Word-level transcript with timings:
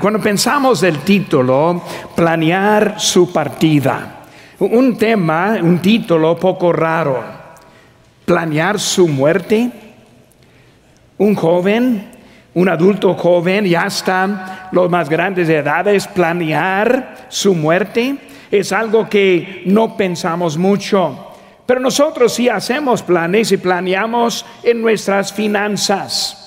Cuando 0.00 0.20
pensamos 0.20 0.80
del 0.80 0.98
título, 0.98 1.82
planear 2.14 2.96
su 2.98 3.32
partida, 3.32 4.24
un 4.58 4.96
tema, 4.96 5.58
un 5.62 5.78
título 5.78 6.36
poco 6.36 6.72
raro, 6.72 7.22
planear 8.24 8.78
su 8.78 9.08
muerte, 9.08 9.70
un 11.18 11.34
joven, 11.34 12.10
un 12.54 12.68
adulto 12.68 13.14
joven, 13.14 13.64
ya 13.64 13.82
hasta 13.82 14.68
los 14.72 14.90
más 14.90 15.08
grandes 15.08 15.48
de 15.48 15.58
edades, 15.58 16.06
planear 16.06 17.26
su 17.28 17.54
muerte 17.54 18.16
es 18.50 18.72
algo 18.72 19.08
que 19.08 19.62
no 19.66 19.96
pensamos 19.96 20.56
mucho. 20.56 21.32
Pero 21.66 21.80
nosotros 21.80 22.32
sí 22.32 22.48
hacemos 22.48 23.02
planes 23.02 23.50
y 23.52 23.56
planeamos 23.56 24.46
en 24.62 24.80
nuestras 24.82 25.32
finanzas. 25.32 26.45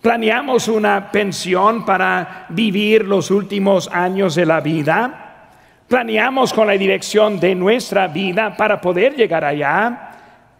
Planeamos 0.00 0.68
una 0.68 1.10
pensión 1.10 1.84
para 1.84 2.46
vivir 2.50 3.04
los 3.04 3.32
últimos 3.32 3.88
años 3.88 4.36
de 4.36 4.46
la 4.46 4.60
vida. 4.60 5.48
Planeamos 5.88 6.52
con 6.52 6.68
la 6.68 6.74
dirección 6.74 7.40
de 7.40 7.54
nuestra 7.54 8.06
vida 8.06 8.56
para 8.56 8.80
poder 8.80 9.16
llegar 9.16 9.44
allá. 9.44 10.10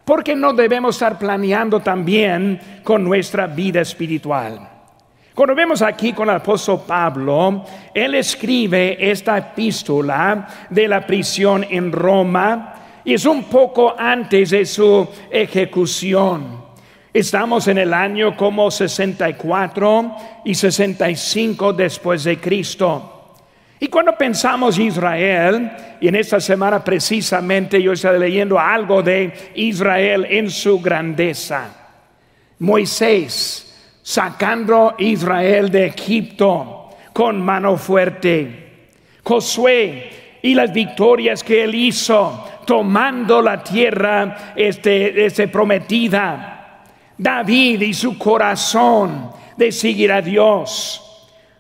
Porque 0.05 0.35
no 0.35 0.53
debemos 0.55 0.97
estar 0.97 1.19
planeando 1.19 1.81
también 1.81 2.61
con 2.83 3.05
nuestra 3.05 3.47
vida 3.47 3.83
espiritual. 3.83 4.69
Cuando 5.35 5.55
vemos 5.55 5.83
aquí 5.83 6.13
con 6.13 6.29
el 6.29 6.37
apóstol 6.37 6.81
Pablo, 6.85 7.65
él 7.95 8.17
escribe 8.17 8.97
esta 8.99 9.39
epístola 9.39 10.49
de 10.69 10.89
la 10.89 11.07
prisión 11.07 11.65
en 11.71 11.93
Roma 11.93 12.75
y 13.05 13.15
es 13.15 13.25
un 13.25 13.45
poco 13.45 13.95
antes 13.97 14.51
de 14.51 14.67
su 14.67 15.07
ejecución. 15.31 16.58
Estamos 17.19 17.67
en 17.67 17.79
el 17.79 17.93
año 17.95 18.37
como 18.37 18.71
64 18.71 20.17
y 20.45 20.55
65 20.55 21.73
después 21.73 22.23
de 22.23 22.39
Cristo. 22.39 23.35
Y 23.81 23.89
cuando 23.89 24.17
pensamos 24.17 24.79
Israel, 24.79 25.69
y 26.01 26.07
en 26.07 26.15
esta 26.15 26.39
semana 26.39 26.85
precisamente 26.85 27.83
yo 27.83 27.91
estoy 27.91 28.21
leyendo 28.21 28.57
algo 28.57 29.03
de 29.03 29.33
Israel 29.57 30.29
en 30.31 30.49
su 30.49 30.81
grandeza. 30.81 31.91
Moisés 32.61 33.99
sacando 34.01 34.95
Israel 34.99 35.73
de 35.73 35.87
Egipto 35.87 36.91
con 37.13 37.43
mano 37.43 37.77
fuerte. 37.77 38.91
Josué 39.25 40.39
y 40.41 40.55
las 40.55 40.73
victorias 40.73 41.43
que 41.43 41.65
él 41.65 41.75
hizo 41.75 42.49
tomando 42.65 43.43
la 43.43 43.61
tierra 43.65 44.53
este, 44.55 45.27
este 45.27 45.49
prometida 45.49 46.58
David 47.19 47.83
y 47.83 47.93
su 47.93 48.17
corazón 48.17 49.31
de 49.57 49.73
seguir 49.73 50.13
a 50.13 50.23
Dios. 50.23 51.05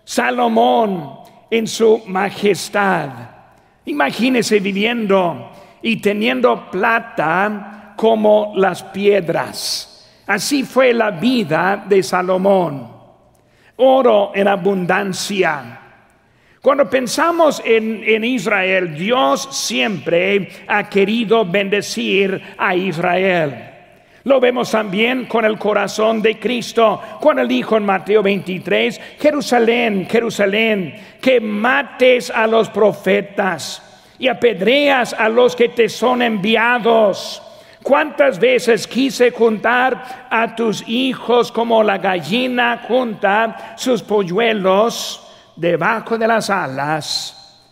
Salomón 0.04 1.18
en 1.50 1.66
su 1.66 2.02
majestad. 2.06 3.10
Imagínese 3.84 4.60
viviendo 4.60 5.50
y 5.82 5.96
teniendo 5.96 6.70
plata 6.70 7.94
como 7.96 8.52
las 8.56 8.84
piedras. 8.84 10.08
Así 10.26 10.62
fue 10.62 10.92
la 10.92 11.10
vida 11.10 11.84
de 11.88 12.02
Salomón. 12.02 12.96
Oro 13.76 14.32
en 14.34 14.46
abundancia. 14.46 15.80
Cuando 16.60 16.88
pensamos 16.88 17.62
en, 17.64 18.02
en, 18.04 18.24
Israel, 18.24 18.94
Dios 18.96 19.48
siempre 19.52 20.48
ha 20.66 20.88
querido 20.88 21.44
bendecir 21.44 22.40
a 22.58 22.74
Israel. 22.74 23.77
Lo 24.24 24.40
vemos 24.40 24.70
también 24.70 25.26
con 25.26 25.44
el 25.44 25.58
corazón 25.58 26.20
de 26.20 26.38
Cristo, 26.38 27.00
cuando 27.20 27.42
él 27.42 27.48
dijo 27.48 27.76
en 27.76 27.86
Mateo 27.86 28.22
23, 28.22 29.00
Jerusalén, 29.18 30.06
Jerusalén, 30.10 30.94
que 31.20 31.40
mates 31.40 32.30
a 32.30 32.46
los 32.46 32.68
profetas 32.68 33.82
y 34.18 34.28
apedreas 34.28 35.12
a 35.12 35.28
los 35.28 35.54
que 35.54 35.68
te 35.68 35.88
son 35.88 36.22
enviados. 36.22 37.42
¿Cuántas 37.82 38.38
veces 38.38 38.86
quise 38.86 39.30
juntar 39.30 40.26
a 40.30 40.54
tus 40.54 40.86
hijos 40.88 41.52
como 41.52 41.82
la 41.82 41.98
gallina 41.98 42.84
junta 42.86 43.74
sus 43.76 44.02
polluelos 44.02 45.26
debajo 45.56 46.18
de 46.18 46.26
las 46.26 46.50
alas 46.50 47.64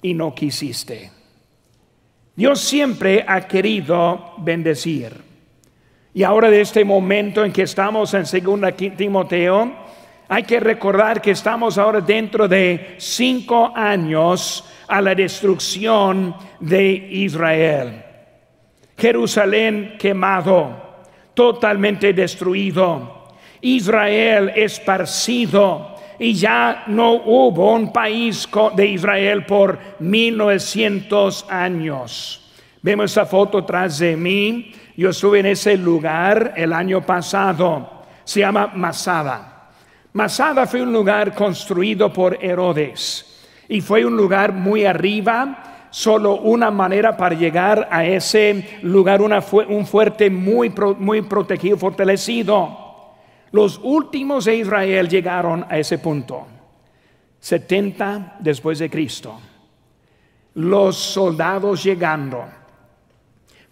y 0.00 0.14
no 0.14 0.34
quisiste? 0.34 1.12
Dios 2.34 2.60
siempre 2.60 3.24
ha 3.28 3.46
querido 3.46 4.32
bendecir. 4.38 5.23
Y 6.16 6.22
ahora 6.22 6.48
de 6.48 6.60
este 6.60 6.84
momento 6.84 7.44
en 7.44 7.52
que 7.52 7.62
estamos 7.62 8.14
en 8.14 8.24
segunda 8.24 8.70
Timoteo, 8.70 9.72
hay 10.28 10.44
que 10.44 10.60
recordar 10.60 11.20
que 11.20 11.32
estamos 11.32 11.76
ahora 11.76 12.00
dentro 12.00 12.46
de 12.46 12.94
cinco 12.98 13.72
años 13.74 14.64
a 14.86 15.00
la 15.00 15.12
destrucción 15.12 16.36
de 16.60 16.88
Israel. 16.92 18.04
Jerusalén 18.96 19.96
quemado, 19.98 21.02
totalmente 21.34 22.12
destruido. 22.12 23.24
Israel 23.60 24.52
esparcido 24.54 25.96
y 26.20 26.34
ya 26.34 26.84
no 26.86 27.14
hubo 27.14 27.72
un 27.74 27.92
país 27.92 28.48
de 28.76 28.86
Israel 28.86 29.44
por 29.46 29.80
1900 29.98 31.46
años. 31.50 32.40
Vemos 32.82 33.10
esa 33.10 33.26
foto 33.26 33.64
tras 33.64 33.98
de 33.98 34.16
mí 34.16 34.72
yo 34.96 35.10
estuve 35.10 35.40
en 35.40 35.46
ese 35.46 35.76
lugar 35.76 36.54
el 36.56 36.72
año 36.72 37.04
pasado. 37.04 38.04
Se 38.24 38.40
llama 38.40 38.72
Masada. 38.74 39.70
Masada 40.12 40.66
fue 40.66 40.82
un 40.82 40.92
lugar 40.92 41.34
construido 41.34 42.12
por 42.12 42.38
Herodes 42.42 43.42
y 43.68 43.80
fue 43.80 44.04
un 44.04 44.16
lugar 44.16 44.52
muy 44.52 44.84
arriba. 44.84 45.88
Solo 45.90 46.36
una 46.36 46.70
manera 46.70 47.16
para 47.16 47.36
llegar 47.36 47.88
a 47.90 48.04
ese 48.04 48.78
lugar, 48.82 49.20
un 49.22 49.86
fuerte 49.86 50.28
muy, 50.28 50.72
muy 50.98 51.22
protegido, 51.22 51.76
fortalecido. 51.76 53.12
Los 53.52 53.80
últimos 53.82 54.44
de 54.46 54.56
Israel 54.56 55.08
llegaron 55.08 55.64
a 55.68 55.78
ese 55.78 55.98
punto. 55.98 56.46
70 57.38 58.38
después 58.40 58.80
de 58.80 58.90
Cristo. 58.90 59.38
Los 60.54 60.96
soldados 60.96 61.84
llegando 61.84 62.44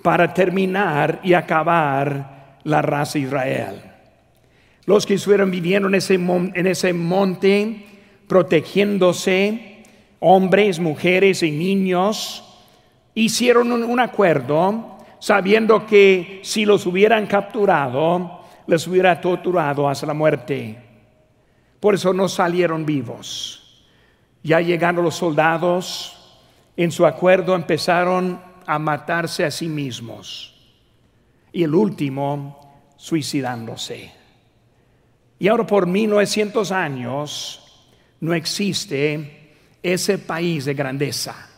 para 0.03 0.35
terminar 0.35 1.21
y 1.23 1.35
acabar 1.35 2.59
la 2.65 2.83
raza 2.83 3.19
Israel. 3.19 3.83
Los 4.85 5.07
que 5.07 5.15
estuvieron 5.15 5.51
viviendo 5.51 5.89
en 5.89 5.95
ese, 5.95 6.93
monte, 6.93 7.87
protegiéndose, 8.27 9.85
hombres, 10.19 10.81
mujeres 10.81 11.43
y 11.43 11.53
niños, 11.53 12.43
hicieron 13.15 13.71
un, 13.73 14.01
acuerdo 14.01 14.99
sabiendo 15.21 15.87
que 15.87 16.41
si 16.43 16.65
los 16.65 16.84
hubieran 16.87 17.27
capturado, 17.27 18.41
les 18.67 18.87
hubiera 18.89 19.21
torturado 19.21 19.89
hasta 19.89 20.07
la 20.07 20.15
muerte. 20.15 20.79
Por 21.79 21.95
eso 21.95 22.13
no 22.13 22.29
salieron 22.29 22.84
vivos. 22.84 23.84
Ya 24.43 24.61
llegando 24.61 25.01
los 25.01 25.15
soldados, 25.15 26.41
en 26.77 26.91
su 26.91 27.07
acuerdo 27.07 27.55
empezaron 27.55 28.52
a 28.75 28.78
matarse 28.78 29.44
a 29.44 29.50
sí 29.50 29.69
mismos. 29.69 30.55
Y 31.53 31.62
el 31.62 31.75
último, 31.75 32.84
suicidándose. 32.97 34.10
Y 35.38 35.49
ahora 35.49 35.66
por 35.66 35.87
1900 35.87 36.72
años 36.72 37.88
no 38.21 38.33
existe 38.33 39.56
ese 39.83 40.19
país 40.19 40.65
de 40.65 40.75
grandeza. 40.75 41.49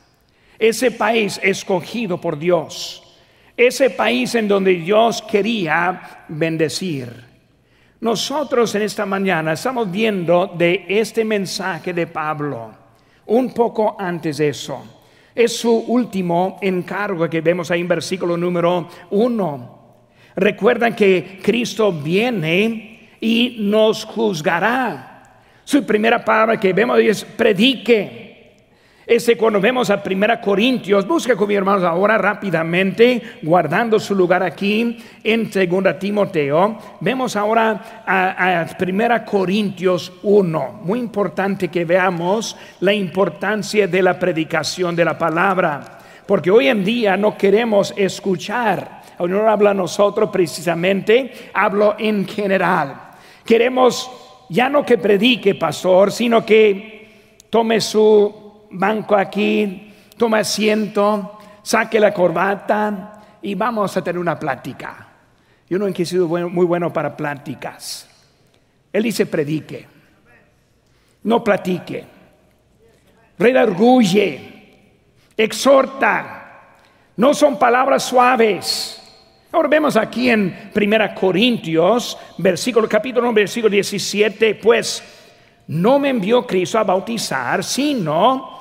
Ese 0.58 0.90
país 0.90 1.38
escogido 1.42 2.20
por 2.20 2.38
Dios. 2.38 3.02
Ese 3.56 3.90
país 3.90 4.34
en 4.34 4.48
donde 4.48 4.74
Dios 4.74 5.22
quería 5.22 6.24
bendecir. 6.28 7.08
Nosotros 8.00 8.74
en 8.74 8.82
esta 8.82 9.06
mañana 9.06 9.52
estamos 9.52 9.90
viendo 9.90 10.46
de 10.46 10.86
este 10.88 11.24
mensaje 11.24 11.92
de 11.92 12.06
Pablo. 12.06 12.74
Un 13.26 13.52
poco 13.52 13.96
antes 13.98 14.38
de 14.38 14.48
eso. 14.48 15.03
Es 15.34 15.56
su 15.56 15.72
último 15.72 16.58
encargo 16.62 17.28
que 17.28 17.40
vemos 17.40 17.70
ahí 17.70 17.80
en 17.80 17.88
versículo 17.88 18.36
número 18.36 18.88
uno. 19.10 19.74
Recuerdan 20.36 20.94
que 20.94 21.40
Cristo 21.42 21.92
viene 21.92 23.10
y 23.20 23.56
nos 23.60 24.04
juzgará. 24.04 25.40
Su 25.64 25.84
primera 25.84 26.24
palabra 26.24 26.60
que 26.60 26.72
vemos 26.72 26.98
es 27.00 27.24
predique. 27.24 28.23
Ese 29.06 29.36
cuando 29.36 29.60
vemos 29.60 29.90
a 29.90 30.02
Primera 30.02 30.40
Corintios, 30.40 31.06
busca 31.06 31.36
con 31.36 31.46
mi 31.46 31.54
hermanos 31.54 31.84
ahora 31.84 32.16
rápidamente, 32.16 33.20
guardando 33.42 34.00
su 34.00 34.14
lugar 34.14 34.42
aquí 34.42 34.96
en 35.22 35.52
Segunda 35.52 35.98
Timoteo. 35.98 36.78
Vemos 37.00 37.36
ahora 37.36 38.02
a, 38.06 38.62
a 38.62 38.66
Primera 38.78 39.22
Corintios 39.22 40.10
1. 40.22 40.80
Muy 40.84 41.00
importante 41.00 41.68
que 41.68 41.84
veamos 41.84 42.56
la 42.80 42.94
importancia 42.94 43.86
de 43.86 44.02
la 44.02 44.18
predicación 44.18 44.96
de 44.96 45.04
la 45.04 45.18
palabra, 45.18 45.98
porque 46.24 46.50
hoy 46.50 46.68
en 46.68 46.82
día 46.82 47.14
no 47.18 47.36
queremos 47.36 47.92
escuchar. 47.98 49.02
No 49.18 49.50
habla 49.50 49.72
a 49.72 49.74
nosotros 49.74 50.30
precisamente, 50.30 51.50
hablo 51.52 51.94
en 51.98 52.26
general. 52.26 53.10
Queremos 53.44 54.10
ya 54.48 54.70
no 54.70 54.82
que 54.82 54.96
predique, 54.96 55.54
pastor, 55.54 56.10
sino 56.10 56.44
que 56.44 57.36
tome 57.50 57.82
su 57.82 58.43
banco 58.74 59.16
aquí, 59.16 59.92
tome 60.16 60.38
asiento, 60.38 61.38
saque 61.62 61.98
la 61.98 62.12
corbata 62.12 63.38
y 63.42 63.54
vamos 63.54 63.96
a 63.96 64.02
tener 64.02 64.18
una 64.18 64.38
plática. 64.38 65.08
Yo 65.68 65.78
no 65.78 65.86
he 65.86 66.04
sido 66.04 66.28
muy 66.28 66.66
bueno 66.66 66.92
para 66.92 67.16
pláticas. 67.16 68.08
Él 68.92 69.02
dice 69.02 69.26
predique, 69.26 69.86
no 71.24 71.42
platique, 71.42 72.04
redarguye, 73.38 74.54
exhorta. 75.36 76.40
No 77.16 77.32
son 77.32 77.58
palabras 77.58 78.02
suaves. 78.02 79.00
Ahora 79.52 79.68
vemos 79.68 79.96
aquí 79.96 80.30
en 80.30 80.70
1 80.74 81.14
Corintios, 81.14 82.18
versículo, 82.38 82.88
capítulo 82.88 83.28
1, 83.28 83.34
versículo 83.34 83.70
17, 83.70 84.56
pues 84.56 85.02
no 85.68 85.98
me 85.98 86.10
envió 86.10 86.44
Cristo 86.44 86.78
a 86.78 86.84
bautizar, 86.84 87.62
sino 87.62 88.53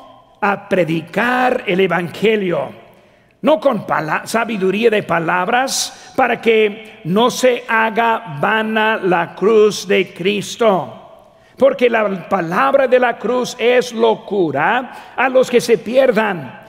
a 0.43 0.67
predicar 0.67 1.63
el 1.65 1.79
Evangelio 1.79 2.83
no 3.43 3.59
con 3.59 3.85
sabiduría 4.23 4.89
de 4.89 5.03
palabras, 5.03 6.13
para 6.15 6.39
que 6.39 7.01
no 7.03 7.29
se 7.29 7.65
haga 7.67 8.37
vana 8.39 8.97
la 8.97 9.35
cruz 9.35 9.85
de 9.85 10.13
Cristo. 10.13 11.33
Porque 11.57 11.89
la 11.89 12.29
palabra 12.29 12.87
de 12.87 12.99
la 12.99 13.17
cruz 13.17 13.55
es 13.59 13.91
locura 13.91 15.13
a 15.17 15.27
los 15.27 15.51
que 15.51 15.59
se 15.59 15.77
pierdan, 15.77 16.61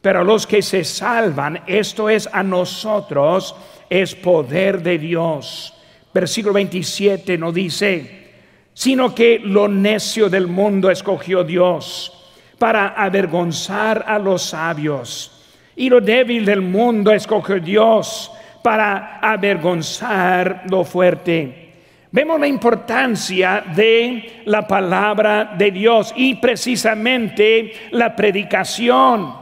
pero 0.00 0.20
a 0.20 0.24
los 0.24 0.46
que 0.46 0.62
se 0.62 0.84
salvan, 0.84 1.60
esto 1.66 2.08
es 2.08 2.26
a 2.32 2.42
nosotros, 2.42 3.54
es 3.90 4.14
poder 4.14 4.82
de 4.82 4.98
Dios. 4.98 5.74
Versículo 6.14 6.54
27 6.54 7.36
no 7.36 7.52
dice, 7.52 8.30
sino 8.72 9.14
que 9.14 9.38
lo 9.38 9.68
necio 9.68 10.30
del 10.30 10.46
mundo 10.46 10.90
escogió 10.90 11.44
Dios 11.44 12.17
para 12.58 12.88
avergonzar 12.88 14.04
a 14.06 14.18
los 14.18 14.42
sabios 14.42 15.38
y 15.78 15.88
lo 15.88 16.00
débil 16.00 16.44
del 16.44 16.60
mundo 16.60 17.12
escogió 17.12 17.60
Dios 17.60 18.32
para 18.62 19.20
avergonzar 19.20 20.64
lo 20.68 20.84
fuerte. 20.84 21.68
Vemos 22.10 22.40
la 22.40 22.48
importancia 22.48 23.62
de 23.76 24.42
la 24.46 24.66
palabra 24.66 25.54
de 25.56 25.70
Dios 25.70 26.12
y 26.16 26.34
precisamente 26.34 27.72
la 27.92 28.16
predicación. 28.16 29.32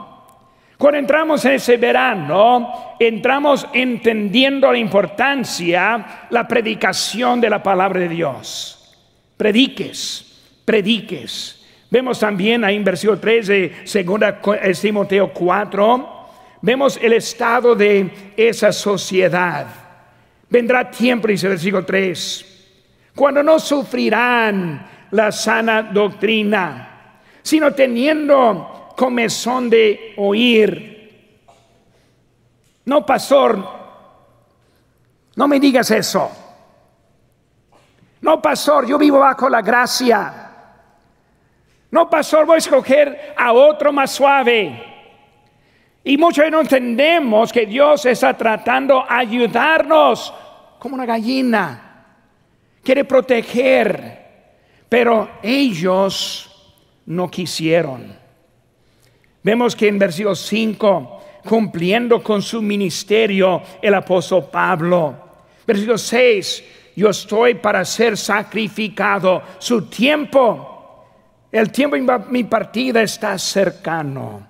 Cuando 0.77 0.99
entramos 0.99 1.43
en 1.47 1.53
ese 1.53 1.79
verano, 1.79 2.97
entramos 2.99 3.67
entendiendo 3.73 4.71
la 4.71 4.79
importancia, 4.79 6.27
la 6.29 6.47
predicación 6.47 7.41
de 7.41 7.49
la 7.49 7.62
palabra 7.62 8.01
de 8.01 8.09
Dios. 8.11 8.95
Prediques, 9.39 10.61
prediques. 10.67 11.56
Vemos 11.91 12.19
también 12.19 12.65
ahí 12.65 12.77
en 12.77 12.85
versículo 12.85 13.19
3 13.19 13.47
de 13.47 13.73
2 14.05 14.81
Timoteo 14.81 15.33
4, 15.33 16.29
vemos 16.61 16.99
el 17.00 17.12
estado 17.12 17.75
de 17.75 18.33
esa 18.37 18.73
sociedad. 18.73 19.67
Vendrá 20.49 20.91
tiempo, 20.91 21.29
dice 21.29 21.47
el 21.47 21.53
versículo 21.53 21.85
3, 21.85 23.11
cuando 23.15 23.43
no 23.43 23.59
sufrirán 23.59 24.87
la 25.12 25.31
sana 25.31 25.83
doctrina, 25.85 27.21
sino 27.43 27.73
teniendo 27.73 28.93
comezón 28.97 29.71
de 29.71 30.15
oír. 30.17 30.97
No, 32.85 33.06
pastor, 33.06 33.65
no 35.37 35.49
me 35.49 35.61
digas 35.61 35.91
eso. 35.91 36.31
No, 38.21 38.43
pastor, 38.43 38.87
yo 38.87 38.99
vivo 38.99 39.19
bajo 39.19 39.49
la 39.49 39.62
gracia. 39.62 40.46
No, 41.91 42.11
pastor, 42.11 42.47
voy 42.47 42.56
a 42.56 42.59
escoger 42.59 43.35
a 43.37 43.53
otro 43.53 43.93
más 43.93 44.11
suave. 44.11 44.94
Y 46.05 46.17
muchos 46.17 46.50
no 46.50 46.61
entendemos 46.61 47.53
que 47.53 47.67
Dios 47.67 48.06
está 48.06 48.37
tratando 48.37 49.00
de 49.00 49.06
ayudarnos 49.09 50.33
como 50.79 50.94
una 50.94 51.06
gallina. 51.06 52.05
Quiere 52.83 53.05
proteger, 53.05 54.27
pero 54.88 55.29
ellos 55.43 56.49
no 57.06 57.29
quisieron. 57.31 58.17
Vemos 59.43 59.75
que 59.75 59.88
en 59.88 59.99
versículo 59.99 60.35
5, 60.35 61.23
cumpliendo 61.44 62.23
con 62.23 62.43
su 62.43 62.61
ministerio, 62.61 63.62
el 63.81 63.94
apóstol 63.94 64.49
Pablo. 64.50 65.15
Versículo 65.67 65.99
6, 65.99 66.65
yo 66.97 67.11
estoy 67.11 67.55
para 67.55 67.85
ser 67.85 68.17
sacrificado. 68.17 69.43
Su 69.59 69.87
tiempo, 69.87 70.75
el 71.53 71.71
tiempo 71.71 71.97
mi 72.29 72.45
partida 72.45 73.03
está 73.03 73.39
cercano. 73.39 74.47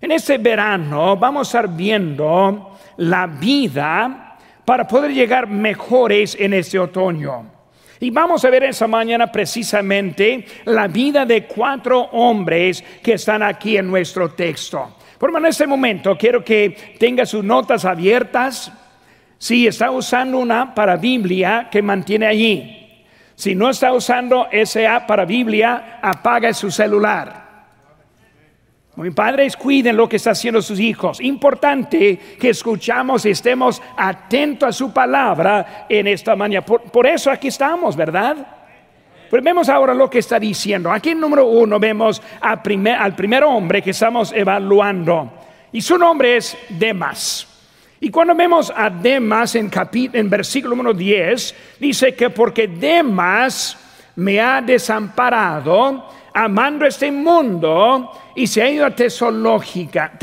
En 0.00 0.12
este 0.12 0.38
verano 0.38 1.16
vamos 1.16 1.54
a 1.54 1.58
estar 1.58 1.76
viendo 1.76 2.78
la 2.96 3.26
vida 3.26 4.38
para 4.64 4.86
poder 4.86 5.12
llegar 5.12 5.46
mejores 5.48 6.36
en 6.38 6.54
este 6.54 6.78
otoño. 6.78 7.60
Y 8.00 8.08
vamos 8.08 8.44
a 8.44 8.50
ver 8.50 8.64
esa 8.64 8.86
mañana 8.86 9.30
precisamente 9.30 10.46
la 10.64 10.88
vida 10.88 11.26
de 11.26 11.44
cuatro 11.44 12.00
hombres 12.12 12.82
que 13.02 13.14
están 13.14 13.42
aquí 13.42 13.76
en 13.76 13.90
nuestro 13.90 14.30
texto. 14.30 14.96
Por 15.18 15.36
en 15.36 15.44
este 15.44 15.66
momento 15.66 16.16
quiero 16.16 16.42
que 16.42 16.96
tenga 16.98 17.26
sus 17.26 17.44
notas 17.44 17.84
abiertas. 17.84 18.72
Si 19.36 19.66
está 19.66 19.90
usando 19.90 20.38
una 20.38 20.74
para 20.74 20.96
Biblia, 20.96 21.68
que 21.70 21.82
mantiene 21.82 22.26
allí. 22.26 22.79
Si 23.40 23.54
no 23.54 23.70
está 23.70 23.90
usando 23.94 24.48
esa 24.52 25.06
para 25.06 25.24
Biblia, 25.24 25.98
apaga 26.02 26.52
su 26.52 26.70
celular. 26.70 27.48
Mi 28.96 29.12
padres 29.12 29.56
cuiden 29.56 29.96
lo 29.96 30.06
que 30.06 30.16
está 30.16 30.32
haciendo 30.32 30.60
sus 30.60 30.78
hijos. 30.78 31.22
Importante 31.22 32.18
que 32.38 32.50
escuchamos 32.50 33.24
y 33.24 33.30
estemos 33.30 33.80
atentos 33.96 34.68
a 34.68 34.72
su 34.72 34.92
palabra 34.92 35.86
en 35.88 36.06
esta 36.08 36.36
mañana. 36.36 36.66
Por, 36.66 37.06
eso 37.06 37.30
aquí 37.30 37.48
estamos, 37.48 37.96
¿verdad? 37.96 38.36
Pues 39.30 39.42
vemos 39.42 39.70
ahora 39.70 39.94
lo 39.94 40.10
que 40.10 40.18
está 40.18 40.38
diciendo. 40.38 40.92
Aquí 40.92 41.08
en 41.08 41.20
número 41.20 41.46
uno 41.46 41.80
vemos 41.80 42.20
al 42.42 42.60
primer 42.60 43.42
hombre 43.42 43.80
que 43.80 43.92
estamos 43.92 44.34
evaluando. 44.34 45.32
Y 45.72 45.80
su 45.80 45.96
nombre 45.96 46.36
es 46.36 46.58
Demas. 46.68 47.49
Y 48.00 48.10
cuando 48.10 48.34
vemos 48.34 48.72
a 48.74 48.88
Demas 48.88 49.54
en, 49.54 49.70
en 49.92 50.30
versículo 50.30 50.74
número 50.74 50.94
10, 50.94 51.54
dice 51.78 52.14
que 52.14 52.30
porque 52.30 52.66
Demas 52.66 53.76
me 54.16 54.40
ha 54.40 54.62
desamparado, 54.62 56.08
amando 56.32 56.86
este 56.86 57.12
mundo 57.12 58.10
y 58.34 58.46
se 58.46 58.62
ha 58.62 58.70
ido 58.70 58.86
a 58.86 58.94
Tesalónica. 58.94 60.18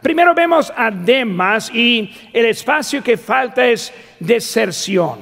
Primero 0.00 0.34
vemos 0.34 0.72
a 0.74 0.90
Demas 0.90 1.70
y 1.74 2.10
el 2.32 2.46
espacio 2.46 3.02
que 3.02 3.18
falta 3.18 3.66
es 3.66 3.92
deserción. 4.18 5.18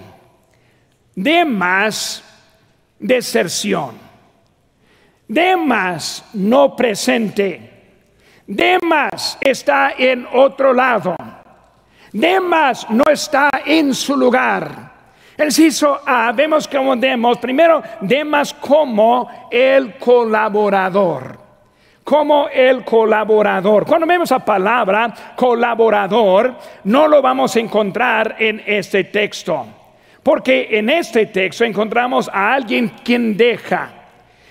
Demas, 1.14 2.22
deserción. 3.00 3.96
Demas 5.26 6.24
no 6.34 6.76
presente. 6.76 7.75
Demas 8.46 9.38
está 9.40 9.94
en 9.98 10.26
otro 10.32 10.72
lado. 10.72 11.16
Demas 12.12 12.88
no 12.90 13.04
está 13.10 13.50
en 13.64 13.92
su 13.92 14.16
lugar. 14.16 14.92
Él 15.36 15.52
se 15.52 15.64
hizo, 15.64 16.00
ah, 16.06 16.32
vemos 16.34 16.66
como 16.66 16.96
Demos, 16.96 17.38
primero 17.38 17.82
Demas 18.00 18.54
como 18.54 19.48
el 19.50 19.98
colaborador, 19.98 21.38
como 22.04 22.48
el 22.48 22.84
colaborador. 22.84 23.84
Cuando 23.84 24.06
vemos 24.06 24.30
la 24.30 24.38
palabra 24.38 25.12
colaborador, 25.34 26.54
no 26.84 27.08
lo 27.08 27.20
vamos 27.20 27.54
a 27.54 27.60
encontrar 27.60 28.36
en 28.38 28.62
este 28.64 29.04
texto, 29.04 29.66
porque 30.22 30.68
en 30.70 30.88
este 30.88 31.26
texto 31.26 31.64
encontramos 31.64 32.30
a 32.32 32.54
alguien 32.54 32.92
quien 33.04 33.36
deja, 33.36 33.90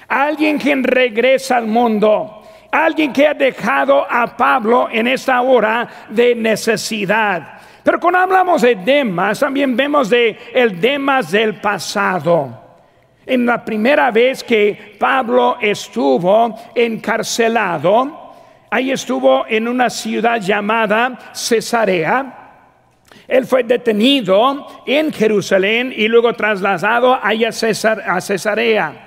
a 0.08 0.24
alguien 0.24 0.60
quien 0.60 0.84
regresa 0.84 1.58
al 1.58 1.66
mundo, 1.66 2.35
alguien 2.84 3.14
que 3.14 3.28
ha 3.28 3.34
dejado 3.34 4.06
a 4.10 4.36
Pablo 4.36 4.90
en 4.92 5.08
esta 5.08 5.42
hora 5.42 5.88
de 6.10 6.36
necesidad. 6.36 7.60
Pero 7.84 8.00
cuando 8.00 8.20
hablamos 8.20 8.64
de 8.64 8.76
Demas, 8.76 9.40
también 9.40 9.78
vemos 9.78 10.10
de 10.10 10.38
el 10.54 10.82
Demas 10.82 11.32
del 11.32 11.56
pasado. 11.62 12.64
En 13.26 13.46
la 13.46 13.64
primera 13.64 14.12
vez 14.12 14.44
que 14.44 14.96
Pablo 15.00 15.58
estuvo 15.62 16.60
encarcelado, 16.74 18.34
ahí 18.70 18.92
estuvo 18.92 19.46
en 19.48 19.68
una 19.68 19.90
ciudad 19.90 20.42
llamada 20.42 21.32
Cesarea. 21.34 22.42
Él 23.28 23.46
fue 23.46 23.64
detenido 23.64 24.84
en 24.86 25.14
Jerusalén 25.14 25.94
y 25.96 26.08
luego 26.08 26.34
trasladado 26.34 27.14
a 27.14 27.32
Cesarea. 28.22 29.06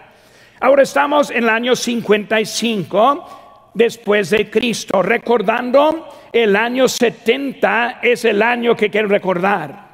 Ahora 0.61 0.83
estamos 0.83 1.31
en 1.31 1.45
el 1.45 1.49
año 1.51 1.77
55 1.77 3.38
después 3.75 4.31
de 4.31 4.51
Cristo, 4.51 5.03
recordando 5.03 6.09
el 6.33 6.57
año 6.57 6.89
70 6.89 8.01
es 8.03 8.25
el 8.25 8.43
año 8.43 8.77
que 8.77 8.91
quiero 8.91 9.09
recordar. 9.09 9.89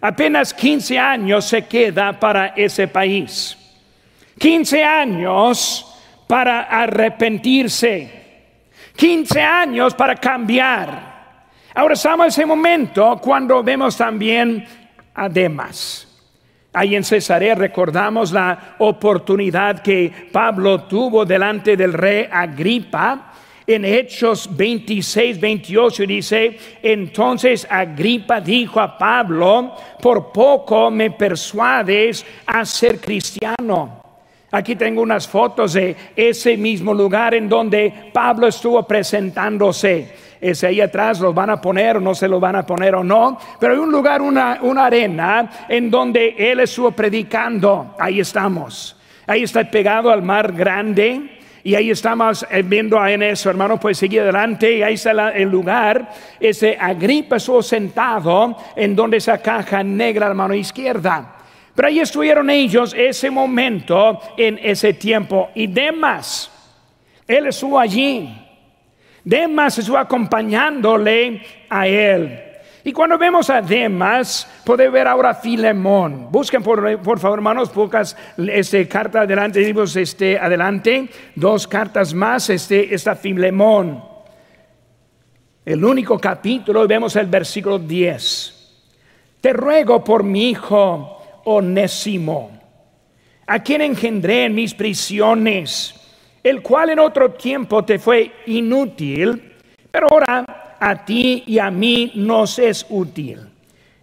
Apenas 0.00 0.52
15 0.52 0.98
años 0.98 1.44
se 1.44 1.66
queda 1.66 2.18
para 2.18 2.48
ese 2.48 2.88
país. 2.88 3.56
15 4.38 4.82
años 4.82 5.86
para 6.26 6.62
arrepentirse. 6.62 8.22
15 8.96 9.40
años 9.40 9.94
para 9.94 10.16
cambiar. 10.16 11.12
Ahora 11.74 11.94
estamos 11.94 12.24
en 12.24 12.28
ese 12.28 12.46
momento 12.46 13.18
cuando 13.22 13.62
vemos 13.62 13.96
también 13.96 14.66
a 15.14 15.28
Demas. 15.28 16.11
Ahí 16.74 16.96
en 16.96 17.04
Cesarea 17.04 17.54
recordamos 17.54 18.32
la 18.32 18.76
oportunidad 18.78 19.80
que 19.80 20.10
Pablo 20.32 20.84
tuvo 20.84 21.26
delante 21.26 21.76
del 21.76 21.92
rey 21.92 22.26
Agripa. 22.30 23.32
En 23.66 23.84
Hechos 23.84 24.48
26, 24.56 25.38
28 25.38 26.02
dice, 26.04 26.58
entonces 26.82 27.66
Agripa 27.70 28.40
dijo 28.40 28.80
a 28.80 28.98
Pablo, 28.98 29.76
por 30.00 30.32
poco 30.32 30.90
me 30.90 31.10
persuades 31.12 32.24
a 32.46 32.64
ser 32.64 32.98
cristiano. 32.98 34.02
Aquí 34.50 34.74
tengo 34.74 35.00
unas 35.02 35.28
fotos 35.28 35.74
de 35.74 35.94
ese 36.16 36.56
mismo 36.56 36.92
lugar 36.92 37.34
en 37.34 37.48
donde 37.48 38.10
Pablo 38.12 38.48
estuvo 38.48 38.82
presentándose. 38.82 40.21
Ese 40.42 40.66
ahí 40.66 40.80
atrás 40.80 41.20
los 41.20 41.32
van 41.32 41.50
a 41.50 41.60
poner 41.60 41.98
o 41.98 42.00
no 42.00 42.16
se 42.16 42.26
lo 42.26 42.40
van 42.40 42.56
a 42.56 42.66
poner 42.66 42.96
o 42.96 43.04
no. 43.04 43.38
Pero 43.60 43.74
hay 43.74 43.78
un 43.78 43.92
lugar, 43.92 44.20
una, 44.20 44.58
una 44.62 44.86
arena 44.86 45.48
en 45.68 45.88
donde 45.88 46.34
él 46.36 46.58
estuvo 46.58 46.90
predicando. 46.90 47.94
Ahí 47.96 48.18
estamos. 48.18 48.96
Ahí 49.24 49.44
está 49.44 49.62
pegado 49.70 50.10
al 50.10 50.20
mar 50.20 50.52
grande. 50.52 51.38
Y 51.62 51.76
ahí 51.76 51.92
estamos 51.92 52.44
eh, 52.50 52.62
viendo 52.62 53.06
en 53.06 53.22
eso, 53.22 53.50
hermano, 53.50 53.78
pues 53.78 53.98
seguir 53.98 54.22
adelante. 54.22 54.78
Y 54.78 54.82
ahí 54.82 54.94
está 54.94 55.30
el 55.30 55.48
lugar. 55.48 56.10
Ese 56.40 56.76
Agripa 56.76 57.36
estuvo 57.36 57.62
sentado 57.62 58.56
en 58.74 58.96
donde 58.96 59.18
esa 59.18 59.38
caja 59.38 59.84
negra 59.84 60.26
a 60.26 60.30
la 60.30 60.34
mano 60.34 60.54
izquierda. 60.54 61.36
Pero 61.72 61.86
ahí 61.86 62.00
estuvieron 62.00 62.50
ellos 62.50 62.96
ese 62.98 63.30
momento, 63.30 64.18
en 64.36 64.58
ese 64.60 64.94
tiempo. 64.94 65.50
Y 65.54 65.68
Demas, 65.68 66.50
él 67.28 67.46
estuvo 67.46 67.78
allí. 67.78 68.41
Demas 69.24 69.78
estuvo 69.78 69.98
acompañándole 69.98 71.42
a 71.68 71.86
él. 71.86 72.52
Y 72.84 72.92
cuando 72.92 73.16
vemos 73.16 73.48
a 73.48 73.62
Demas, 73.62 74.48
puede 74.64 74.90
ver 74.90 75.06
ahora 75.06 75.30
a 75.30 75.34
Filemón. 75.34 76.28
Busquen 76.32 76.62
por, 76.62 77.00
por, 77.00 77.20
favor, 77.20 77.38
hermanos, 77.38 77.70
pocas 77.70 78.16
este, 78.36 78.88
carta 78.88 79.20
adelante, 79.20 79.72
este, 79.96 80.36
adelante, 80.36 81.08
dos 81.36 81.68
cartas 81.68 82.12
más, 82.12 82.50
este, 82.50 82.92
está 82.92 83.14
Filemón. 83.14 84.02
El 85.64 85.84
único 85.84 86.18
capítulo, 86.18 86.88
vemos 86.88 87.14
el 87.14 87.26
versículo 87.26 87.78
10. 87.78 88.58
Te 89.40 89.52
ruego 89.52 90.02
por 90.02 90.24
mi 90.24 90.50
hijo 90.50 91.22
Onésimo, 91.44 92.50
a 93.46 93.62
quien 93.62 93.80
engendré 93.82 94.46
en 94.46 94.56
mis 94.56 94.74
prisiones, 94.74 95.94
el 96.42 96.62
cual 96.62 96.90
en 96.90 96.98
otro 96.98 97.32
tiempo 97.32 97.84
te 97.84 97.98
fue 97.98 98.32
inútil, 98.46 99.52
pero 99.90 100.08
ahora 100.10 100.76
a 100.78 101.04
ti 101.04 101.44
y 101.46 101.58
a 101.58 101.70
mí 101.70 102.12
nos 102.16 102.58
es 102.58 102.84
útil, 102.88 103.38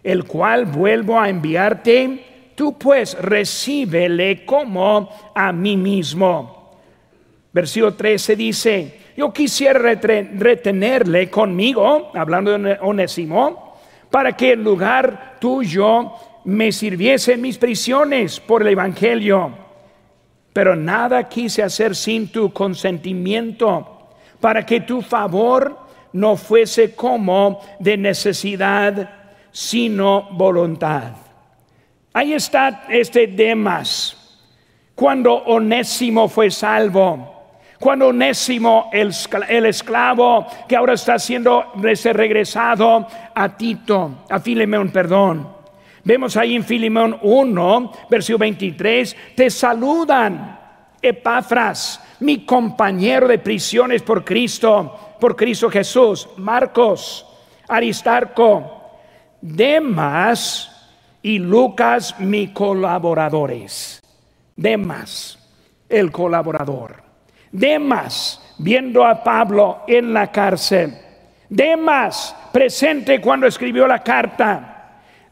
el 0.02 0.24
cual 0.24 0.64
vuelvo 0.64 1.18
a 1.18 1.28
enviarte, 1.28 2.52
tú 2.54 2.78
pues 2.78 3.20
recíbele 3.20 4.44
como 4.44 5.10
a 5.34 5.52
mí 5.52 5.76
mismo. 5.76 6.78
Versículo 7.52 7.94
13 7.94 8.36
dice, 8.36 9.00
yo 9.16 9.32
quisiera 9.32 9.78
retenerle 9.78 11.28
conmigo, 11.28 12.10
hablando 12.14 12.56
de 12.56 12.78
Onésimo, 12.80 13.78
para 14.08 14.36
que 14.36 14.52
en 14.52 14.64
lugar 14.64 15.36
tuyo 15.40 16.12
me 16.44 16.72
sirviese 16.72 17.34
en 17.34 17.42
mis 17.42 17.58
prisiones 17.58 18.40
por 18.40 18.62
el 18.62 18.68
Evangelio, 18.68 19.69
pero 20.52 20.74
nada 20.74 21.28
quise 21.28 21.62
hacer 21.62 21.94
sin 21.94 22.28
tu 22.28 22.52
consentimiento, 22.52 24.08
para 24.40 24.64
que 24.64 24.80
tu 24.80 25.02
favor 25.02 25.78
no 26.12 26.36
fuese 26.36 26.94
como 26.94 27.60
de 27.78 27.96
necesidad, 27.96 29.10
sino 29.52 30.28
voluntad. 30.32 31.12
Ahí 32.12 32.32
está 32.32 32.84
este 32.88 33.26
Demas. 33.26 34.16
Cuando 34.94 35.34
Onésimo 35.34 36.28
fue 36.28 36.50
salvo, 36.50 37.36
cuando 37.78 38.08
Onésimo, 38.08 38.90
el, 38.92 39.12
el, 39.48 39.66
esclavo 39.66 40.46
que 40.68 40.76
ahora 40.76 40.94
está 40.94 41.18
siendo 41.18 41.72
regresado 41.74 43.06
a 43.34 43.56
Tito, 43.56 44.24
a 44.28 44.38
Filemón, 44.40 44.90
perdón 44.90 45.59
Vemos 46.04 46.36
ahí 46.36 46.56
en 46.56 46.64
Filimón 46.64 47.18
1, 47.22 47.92
versículo 48.08 48.38
23, 48.38 49.16
te 49.36 49.50
saludan 49.50 50.58
Epafras, 51.02 52.02
mi 52.20 52.44
compañero 52.44 53.28
de 53.28 53.38
prisiones 53.38 54.02
por 54.02 54.24
Cristo, 54.24 55.16
por 55.20 55.36
Cristo 55.36 55.70
Jesús, 55.70 56.28
Marcos, 56.36 57.26
Aristarco, 57.68 58.98
Demas 59.40 60.70
y 61.22 61.38
Lucas, 61.38 62.18
mi 62.18 62.52
colaboradores. 62.52 64.02
Demas, 64.56 65.38
el 65.88 66.10
colaborador. 66.10 67.02
Demas, 67.50 68.54
viendo 68.58 69.04
a 69.04 69.22
Pablo 69.22 69.82
en 69.86 70.12
la 70.12 70.30
cárcel. 70.30 70.94
Demas, 71.48 72.36
presente 72.52 73.20
cuando 73.20 73.46
escribió 73.46 73.86
la 73.86 74.02
carta. 74.02 74.69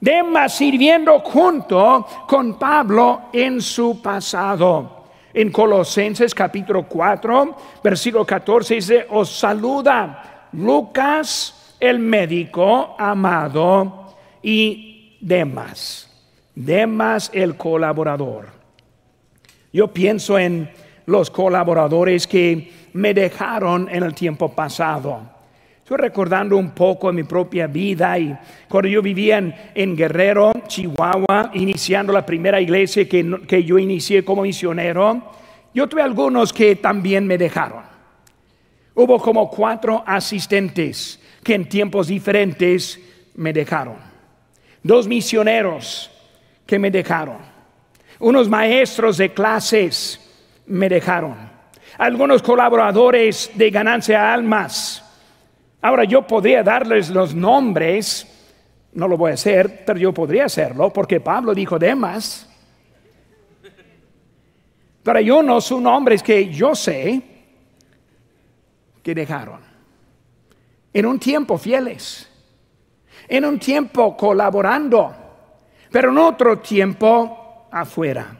Demas 0.00 0.56
sirviendo 0.56 1.18
junto 1.20 2.06
con 2.28 2.58
Pablo 2.58 3.22
en 3.32 3.60
su 3.60 4.00
pasado. 4.00 5.06
En 5.34 5.50
Colosenses 5.50 6.34
capítulo 6.34 6.84
4, 6.84 7.56
versículo 7.82 8.24
14 8.24 8.74
dice, 8.76 9.06
os 9.10 9.28
saluda 9.28 10.48
Lucas 10.52 11.76
el 11.80 11.98
médico 11.98 12.94
amado 12.98 14.14
y 14.42 15.18
Demas. 15.20 16.04
Demas 16.54 17.30
el 17.34 17.56
colaborador. 17.56 18.48
Yo 19.72 19.88
pienso 19.88 20.38
en 20.38 20.70
los 21.06 21.30
colaboradores 21.30 22.26
que 22.26 22.72
me 22.92 23.14
dejaron 23.14 23.88
en 23.90 24.02
el 24.04 24.14
tiempo 24.14 24.50
pasado 24.54 25.37
Estoy 25.88 26.02
recordando 26.02 26.58
un 26.58 26.72
poco 26.72 27.10
mi 27.14 27.22
propia 27.22 27.66
vida 27.66 28.18
y 28.18 28.36
cuando 28.68 28.88
yo 28.88 29.00
vivía 29.00 29.38
en, 29.74 29.96
Guerrero, 29.96 30.52
Chihuahua, 30.66 31.50
iniciando 31.54 32.12
la 32.12 32.26
primera 32.26 32.60
iglesia 32.60 33.08
que, 33.08 33.40
que 33.48 33.64
yo 33.64 33.78
inicié 33.78 34.22
como 34.22 34.42
misionero, 34.42 35.32
yo 35.72 35.88
tuve 35.88 36.02
algunos 36.02 36.52
que 36.52 36.76
también 36.76 37.26
me 37.26 37.38
dejaron. 37.38 37.84
Hubo 38.94 39.18
como 39.18 39.48
cuatro 39.48 40.04
asistentes 40.06 41.18
que 41.42 41.54
en 41.54 41.66
tiempos 41.66 42.08
diferentes 42.08 43.00
me 43.36 43.54
dejaron. 43.54 43.96
Dos 44.82 45.08
misioneros 45.08 46.10
que 46.66 46.78
me 46.78 46.90
dejaron. 46.90 47.38
Unos 48.18 48.46
maestros 48.46 49.16
de 49.16 49.32
clases 49.32 50.20
me 50.66 50.90
dejaron. 50.90 51.34
Algunos 51.96 52.42
colaboradores 52.42 53.50
de 53.54 53.70
ganancia 53.70 54.18
de 54.18 54.26
almas 54.26 55.04
Ahora 55.80 56.04
yo 56.04 56.26
podría 56.26 56.62
darles 56.62 57.08
los 57.10 57.34
nombres, 57.34 58.26
no 58.92 59.06
lo 59.06 59.16
voy 59.16 59.30
a 59.30 59.34
hacer, 59.34 59.84
pero 59.84 59.98
yo 59.98 60.12
podría 60.12 60.46
hacerlo 60.46 60.92
porque 60.92 61.20
Pablo 61.20 61.54
dijo 61.54 61.78
Demas. 61.78 62.48
Pero 65.02 65.20
yo 65.20 65.42
no 65.42 65.60
son 65.60 65.84
nombres 65.84 66.22
que 66.22 66.48
yo 66.52 66.74
sé 66.74 67.22
que 69.02 69.14
dejaron. 69.14 69.60
En 70.92 71.06
un 71.06 71.18
tiempo 71.18 71.56
fieles, 71.56 72.28
en 73.28 73.44
un 73.44 73.58
tiempo 73.58 74.16
colaborando, 74.16 75.14
pero 75.92 76.10
en 76.10 76.18
otro 76.18 76.58
tiempo 76.58 77.68
afuera. 77.70 78.36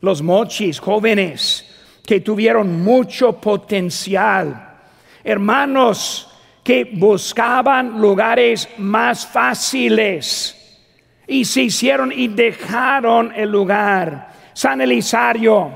Los 0.00 0.20
mochis 0.20 0.78
jóvenes 0.78 1.74
que 2.04 2.20
tuvieron 2.20 2.84
mucho 2.84 3.40
potencial, 3.40 4.78
hermanos 5.24 6.25
que 6.66 6.82
buscaban 6.82 8.00
lugares 8.00 8.68
más 8.78 9.24
fáciles 9.24 10.82
y 11.24 11.44
se 11.44 11.62
hicieron 11.62 12.10
y 12.10 12.26
dejaron 12.26 13.32
el 13.36 13.52
lugar. 13.52 14.32
San 14.52 14.80
Elisario, 14.80 15.70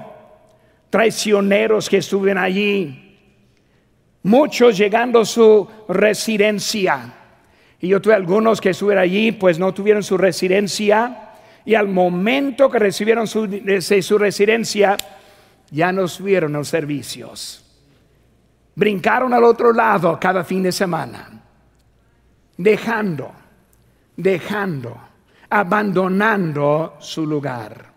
traicioneros 0.90 1.88
que 1.88 1.98
estuvieron 1.98 2.42
allí, 2.42 3.20
muchos 4.24 4.76
llegando 4.76 5.20
a 5.20 5.24
su 5.24 5.68
residencia. 5.88 7.14
Y 7.80 7.86
yo 7.86 8.00
tuve 8.00 8.14
algunos 8.14 8.60
que 8.60 8.70
estuvieron 8.70 9.04
allí, 9.04 9.30
pues 9.30 9.60
no 9.60 9.72
tuvieron 9.72 10.02
su 10.02 10.18
residencia. 10.18 11.34
Y 11.64 11.76
al 11.76 11.86
momento 11.86 12.68
que 12.68 12.80
recibieron 12.80 13.28
su, 13.28 13.48
su 14.02 14.18
residencia, 14.18 14.96
ya 15.70 15.92
no 15.92 16.08
subieron 16.08 16.52
los 16.54 16.66
servicios 16.66 17.69
brincaron 18.80 19.34
al 19.34 19.44
otro 19.44 19.74
lado 19.74 20.18
cada 20.18 20.42
fin 20.42 20.62
de 20.62 20.72
semana, 20.72 21.28
dejando, 22.56 23.30
dejando, 24.16 24.96
abandonando 25.50 26.96
su 26.98 27.26
lugar. 27.26 27.92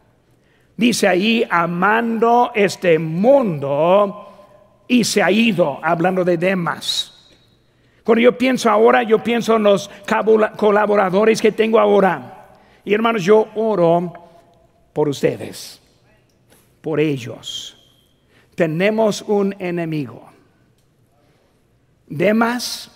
Dice 0.75 1.07
ahí, 1.07 1.47
amando 1.49 2.51
este 2.53 2.99
mundo 2.99 4.83
y 4.85 5.05
se 5.05 5.23
ha 5.23 5.31
ido, 5.31 5.79
hablando 5.81 6.25
de 6.25 6.35
Demas. 6.35 7.31
Cuando 8.03 8.21
yo 8.21 8.37
pienso 8.37 8.69
ahora, 8.69 9.03
yo 9.03 9.23
pienso 9.23 9.55
en 9.55 9.63
los 9.63 9.89
colaboradores 10.57 11.41
que 11.41 11.53
tengo 11.53 11.79
ahora. 11.79 12.57
Y 12.83 12.93
hermanos, 12.93 13.23
yo 13.23 13.47
oro 13.55 14.11
por 14.91 15.07
ustedes, 15.07 15.81
por 16.81 16.99
ellos. 16.99 17.77
Tenemos 18.55 19.21
un 19.21 19.55
enemigo. 19.59 20.32
Demas, 22.17 22.91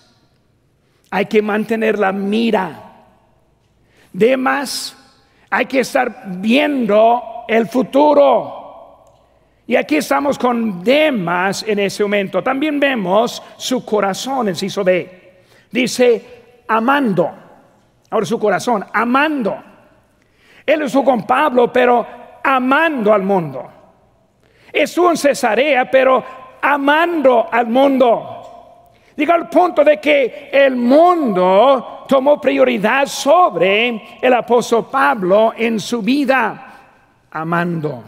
hay 1.09 1.25
que 1.25 1.41
mantener 1.41 1.97
la 1.97 2.11
mira. 2.11 2.83
Demas, 4.13 4.95
hay 5.49 5.65
que 5.65 5.79
estar 5.79 6.23
viendo 6.37 7.45
el 7.47 7.67
futuro. 7.67 9.05
Y 9.65 9.75
aquí 9.75 9.97
estamos 9.97 10.37
con 10.37 10.83
Demas 10.83 11.63
en 11.67 11.79
ese 11.79 12.03
momento. 12.03 12.43
También 12.43 12.79
vemos 12.79 13.41
su 13.57 13.83
corazón, 13.83 14.49
hizo 14.49 14.83
de. 14.83 15.41
Dice, 15.71 16.63
amando. 16.67 17.29
Ahora 18.09 18.25
su 18.25 18.39
corazón, 18.39 18.85
amando. 18.93 19.57
Él 20.65 20.83
estuvo 20.83 21.03
con 21.03 21.25
Pablo, 21.25 21.73
pero 21.73 22.05
amando 22.43 23.13
al 23.13 23.23
mundo. 23.23 23.67
Estuvo 24.71 25.09
en 25.09 25.17
Cesarea, 25.17 25.89
pero 25.89 26.23
amando 26.61 27.47
al 27.51 27.67
mundo. 27.67 28.36
Digo 29.17 29.33
al 29.33 29.49
punto 29.49 29.83
de 29.83 29.99
que 29.99 30.51
el 30.53 30.75
mundo 30.75 32.05
tomó 32.07 32.39
prioridad 32.39 33.07
sobre 33.07 34.19
el 34.21 34.31
apóstol 34.31 34.87
Pablo 34.91 35.53
en 35.57 35.79
su 35.79 36.03
vida, 36.03 37.25
amando. 37.31 38.03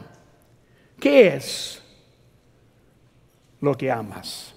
¿Qué 0.99 1.29
es 1.29 1.83
lo 3.61 3.73
que 3.75 3.91
amas? 3.91 4.53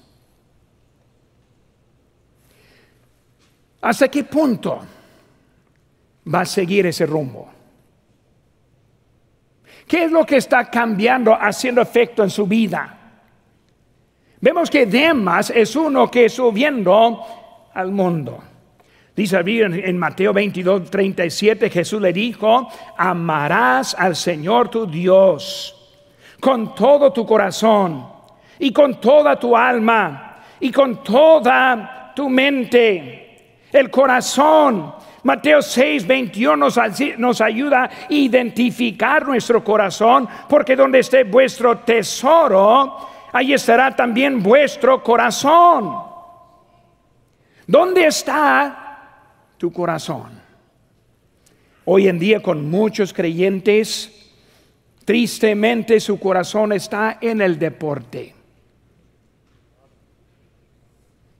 ¿Hasta 3.80 4.08
qué 4.08 4.22
punto 4.22 4.82
va 6.32 6.42
a 6.42 6.44
seguir 6.44 6.84
ese 6.84 7.06
rumbo? 7.06 7.50
¿Qué 9.88 10.04
es 10.04 10.12
lo 10.12 10.26
que 10.26 10.36
está 10.36 10.70
cambiando, 10.70 11.34
haciendo 11.34 11.80
efecto 11.80 12.22
en 12.22 12.30
su 12.30 12.46
vida? 12.46 13.01
Vemos 14.42 14.70
que 14.70 14.86
Demas 14.86 15.50
es 15.50 15.76
uno 15.76 16.10
que 16.10 16.28
subiendo 16.28 17.24
al 17.72 17.92
mundo. 17.92 18.42
Dice 19.14 19.38
en 19.38 19.96
Mateo 19.96 20.32
22, 20.32 20.90
37, 20.90 21.70
Jesús 21.70 22.02
le 22.02 22.12
dijo, 22.12 22.68
amarás 22.96 23.94
al 23.96 24.16
Señor 24.16 24.68
tu 24.68 24.84
Dios 24.84 25.78
con 26.40 26.74
todo 26.74 27.12
tu 27.12 27.24
corazón 27.24 28.04
y 28.58 28.72
con 28.72 29.00
toda 29.00 29.38
tu 29.38 29.56
alma 29.56 30.38
y 30.58 30.72
con 30.72 31.04
toda 31.04 32.12
tu 32.12 32.28
mente. 32.28 33.60
El 33.70 33.92
corazón, 33.92 34.92
Mateo 35.22 35.62
6, 35.62 36.04
21 36.04 36.56
nos, 36.56 36.80
nos 37.16 37.40
ayuda 37.40 37.84
a 37.84 37.90
identificar 38.08 39.24
nuestro 39.24 39.62
corazón, 39.62 40.28
porque 40.48 40.74
donde 40.74 40.98
esté 40.98 41.22
vuestro 41.22 41.78
tesoro, 41.78 43.11
ahí 43.32 43.52
estará 43.52 43.94
también 43.96 44.42
vuestro 44.42 45.02
corazón. 45.02 45.94
¿Dónde 47.66 48.06
está 48.06 49.20
tu 49.58 49.72
corazón? 49.72 50.40
Hoy 51.84 52.08
en 52.08 52.18
día 52.18 52.40
con 52.40 52.70
muchos 52.70 53.12
creyentes, 53.12 54.32
tristemente 55.04 55.98
su 55.98 56.18
corazón 56.20 56.72
está 56.72 57.18
en 57.20 57.40
el 57.40 57.58
deporte. 57.58 58.34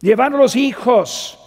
Llevar 0.00 0.34
a 0.34 0.38
los 0.38 0.56
hijos 0.56 1.38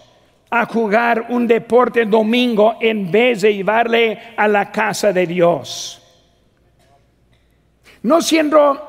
a 0.49 0.65
jugar 0.65 1.25
un 1.29 1.45
deporte 1.47 2.05
domingo 2.05 2.77
en 2.79 3.11
vez 3.11 3.41
de 3.41 3.53
llevarle 3.53 4.17
a 4.37 4.47
la 4.47 4.71
casa 4.71 5.11
de 5.11 5.27
Dios. 5.27 6.01
No 8.03 8.21
siendo 8.21 8.84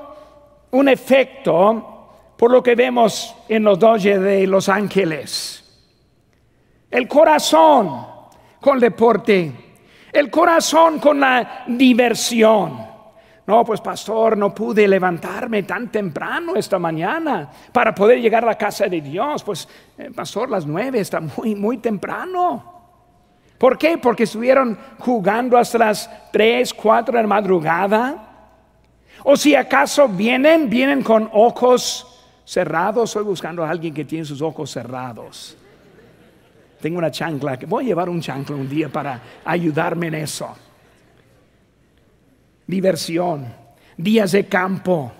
un 0.76 0.88
efecto 0.88 2.34
por 2.36 2.50
lo 2.50 2.62
que 2.62 2.74
vemos 2.74 3.34
en 3.48 3.64
los 3.64 3.78
Dodgers 3.78 4.22
de 4.22 4.46
Los 4.46 4.68
Ángeles. 4.68 5.62
El 6.90 7.08
corazón 7.08 8.06
con 8.60 8.74
el 8.74 8.80
deporte, 8.80 9.52
el 10.12 10.30
corazón 10.30 10.98
con 10.98 11.18
la 11.18 11.64
diversión. 11.66 12.84
No, 13.46 13.64
pues 13.64 13.80
pastor, 13.80 14.36
no 14.36 14.52
pude 14.52 14.86
levantarme 14.88 15.62
tan 15.62 15.90
temprano 15.90 16.56
esta 16.56 16.78
mañana 16.78 17.48
para 17.72 17.94
poder 17.94 18.20
llegar 18.20 18.42
a 18.42 18.48
la 18.48 18.58
casa 18.58 18.86
de 18.86 19.00
Dios. 19.00 19.44
Pues, 19.44 19.68
eh, 19.96 20.10
pastor, 20.14 20.50
las 20.50 20.66
nueve 20.66 21.00
está 21.00 21.20
muy, 21.20 21.54
muy 21.54 21.78
temprano. 21.78 22.74
¿Por 23.56 23.78
qué? 23.78 23.98
Porque 23.98 24.24
estuvieron 24.24 24.76
jugando 24.98 25.56
hasta 25.56 25.78
las 25.78 26.30
tres, 26.32 26.74
cuatro 26.74 27.16
de 27.16 27.22
la 27.22 27.28
madrugada. 27.28 28.25
O 29.28 29.36
si 29.36 29.56
acaso 29.56 30.06
vienen, 30.06 30.70
vienen 30.70 31.02
con 31.02 31.28
ojos 31.32 32.06
cerrados. 32.44 33.10
Estoy 33.10 33.24
buscando 33.24 33.64
a 33.64 33.70
alguien 33.70 33.92
que 33.92 34.04
tiene 34.04 34.24
sus 34.24 34.40
ojos 34.40 34.70
cerrados. 34.70 35.56
Tengo 36.80 36.98
una 36.98 37.10
chancla, 37.10 37.58
voy 37.66 37.82
a 37.82 37.86
llevar 37.88 38.08
un 38.08 38.20
chancla 38.20 38.54
un 38.54 38.68
día 38.68 38.88
para 38.88 39.20
ayudarme 39.44 40.06
en 40.06 40.14
eso. 40.14 40.56
Diversión, 42.68 43.52
días 43.96 44.30
de 44.30 44.46
campo. 44.46 45.10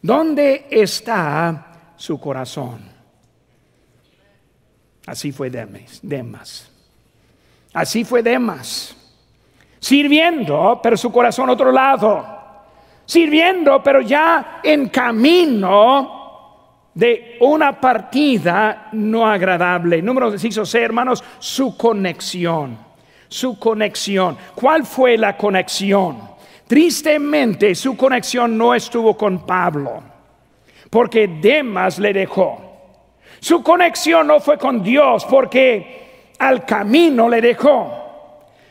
¿Dónde 0.00 0.66
está 0.70 1.92
su 1.96 2.18
corazón? 2.18 2.80
Así 5.04 5.32
fue 5.32 5.50
Demas. 5.50 6.70
Así 7.74 8.04
fue 8.04 8.22
Demas. 8.22 8.96
Sirviendo, 9.78 10.80
pero 10.82 10.96
su 10.96 11.12
corazón 11.12 11.50
otro 11.50 11.70
lado 11.70 12.37
sirviendo, 13.08 13.82
pero 13.82 14.02
ya 14.02 14.60
en 14.62 14.90
camino 14.90 16.90
de 16.92 17.38
una 17.40 17.80
partida 17.80 18.90
no 18.92 19.26
agradable. 19.26 20.02
Número 20.02 20.36
6, 20.36 20.74
hermanos, 20.74 21.24
su 21.38 21.74
conexión. 21.74 22.76
Su 23.28 23.58
conexión. 23.58 24.36
¿Cuál 24.54 24.84
fue 24.84 25.16
la 25.16 25.38
conexión? 25.38 26.18
Tristemente, 26.66 27.74
su 27.74 27.96
conexión 27.96 28.58
no 28.58 28.74
estuvo 28.74 29.16
con 29.16 29.46
Pablo, 29.46 30.02
porque 30.90 31.38
Demas 31.40 31.98
le 31.98 32.12
dejó. 32.12 32.60
Su 33.40 33.62
conexión 33.62 34.26
no 34.26 34.38
fue 34.38 34.58
con 34.58 34.82
Dios, 34.82 35.24
porque 35.24 36.34
al 36.38 36.66
camino 36.66 37.26
le 37.26 37.40
dejó. 37.40 37.97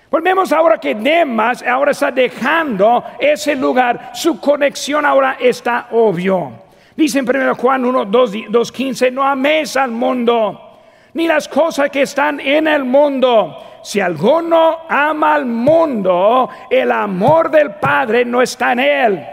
Volvemos 0.09 0.53
ahora 0.53 0.77
que 0.77 0.95
Demas 0.95 1.61
ahora 1.63 1.91
está 1.91 2.11
dejando 2.11 3.03
ese 3.19 3.55
lugar, 3.55 4.11
su 4.13 4.39
conexión 4.39 5.05
ahora 5.05 5.37
está 5.39 5.87
obvio. 5.91 6.53
Dice 6.95 7.19
en 7.19 7.29
1 7.29 7.55
Juan 7.55 7.83
1, 7.83 8.05
2, 8.05 8.71
15, 8.71 9.11
no 9.11 9.23
ames 9.23 9.75
al 9.75 9.91
mundo, 9.91 10.79
ni 11.13 11.27
las 11.27 11.47
cosas 11.47 11.89
que 11.89 12.03
están 12.03 12.39
en 12.39 12.67
el 12.67 12.85
mundo. 12.85 13.63
Si 13.83 13.99
alguno 13.99 14.79
ama 14.89 15.35
al 15.35 15.45
mundo, 15.45 16.49
el 16.69 16.91
amor 16.91 17.51
del 17.51 17.75
Padre 17.75 18.23
no 18.23 18.41
está 18.41 18.71
en 18.71 18.79
él. 18.79 19.27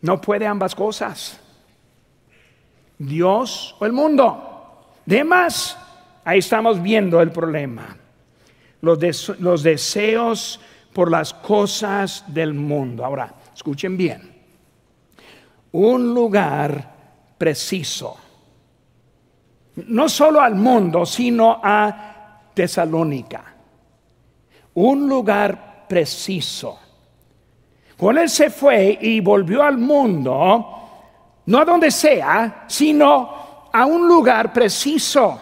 No 0.00 0.20
puede 0.20 0.46
ambas 0.46 0.74
cosas. 0.74 1.40
Dios 2.98 3.76
o 3.78 3.86
el 3.86 3.92
mundo. 3.92 4.90
Demas, 5.04 5.78
ahí 6.24 6.38
estamos 6.38 6.82
viendo 6.82 7.20
el 7.20 7.30
problema 7.30 8.03
los, 8.84 9.62
deseos 9.62 10.60
por 10.92 11.10
las 11.10 11.34
cosas 11.34 12.24
del 12.28 12.54
mundo. 12.54 13.04
Ahora, 13.04 13.34
escuchen 13.54 13.96
bien. 13.96 14.32
Un 15.72 16.14
lugar 16.14 16.94
preciso. 17.36 18.16
No 19.76 20.08
solo 20.08 20.40
al 20.40 20.54
mundo, 20.54 21.04
sino 21.04 21.60
a 21.62 22.42
Tesalónica. 22.54 23.54
Un 24.74 25.08
lugar 25.08 25.86
preciso. 25.88 26.78
Cuando 27.96 28.20
él 28.20 28.28
se 28.28 28.50
fue 28.50 28.98
y 29.00 29.20
volvió 29.20 29.62
al 29.62 29.78
mundo, 29.78 30.74
no 31.46 31.58
a 31.58 31.64
donde 31.64 31.90
sea, 31.90 32.64
sino 32.68 33.68
a 33.72 33.86
un 33.86 34.06
lugar 34.06 34.52
preciso. 34.52 35.40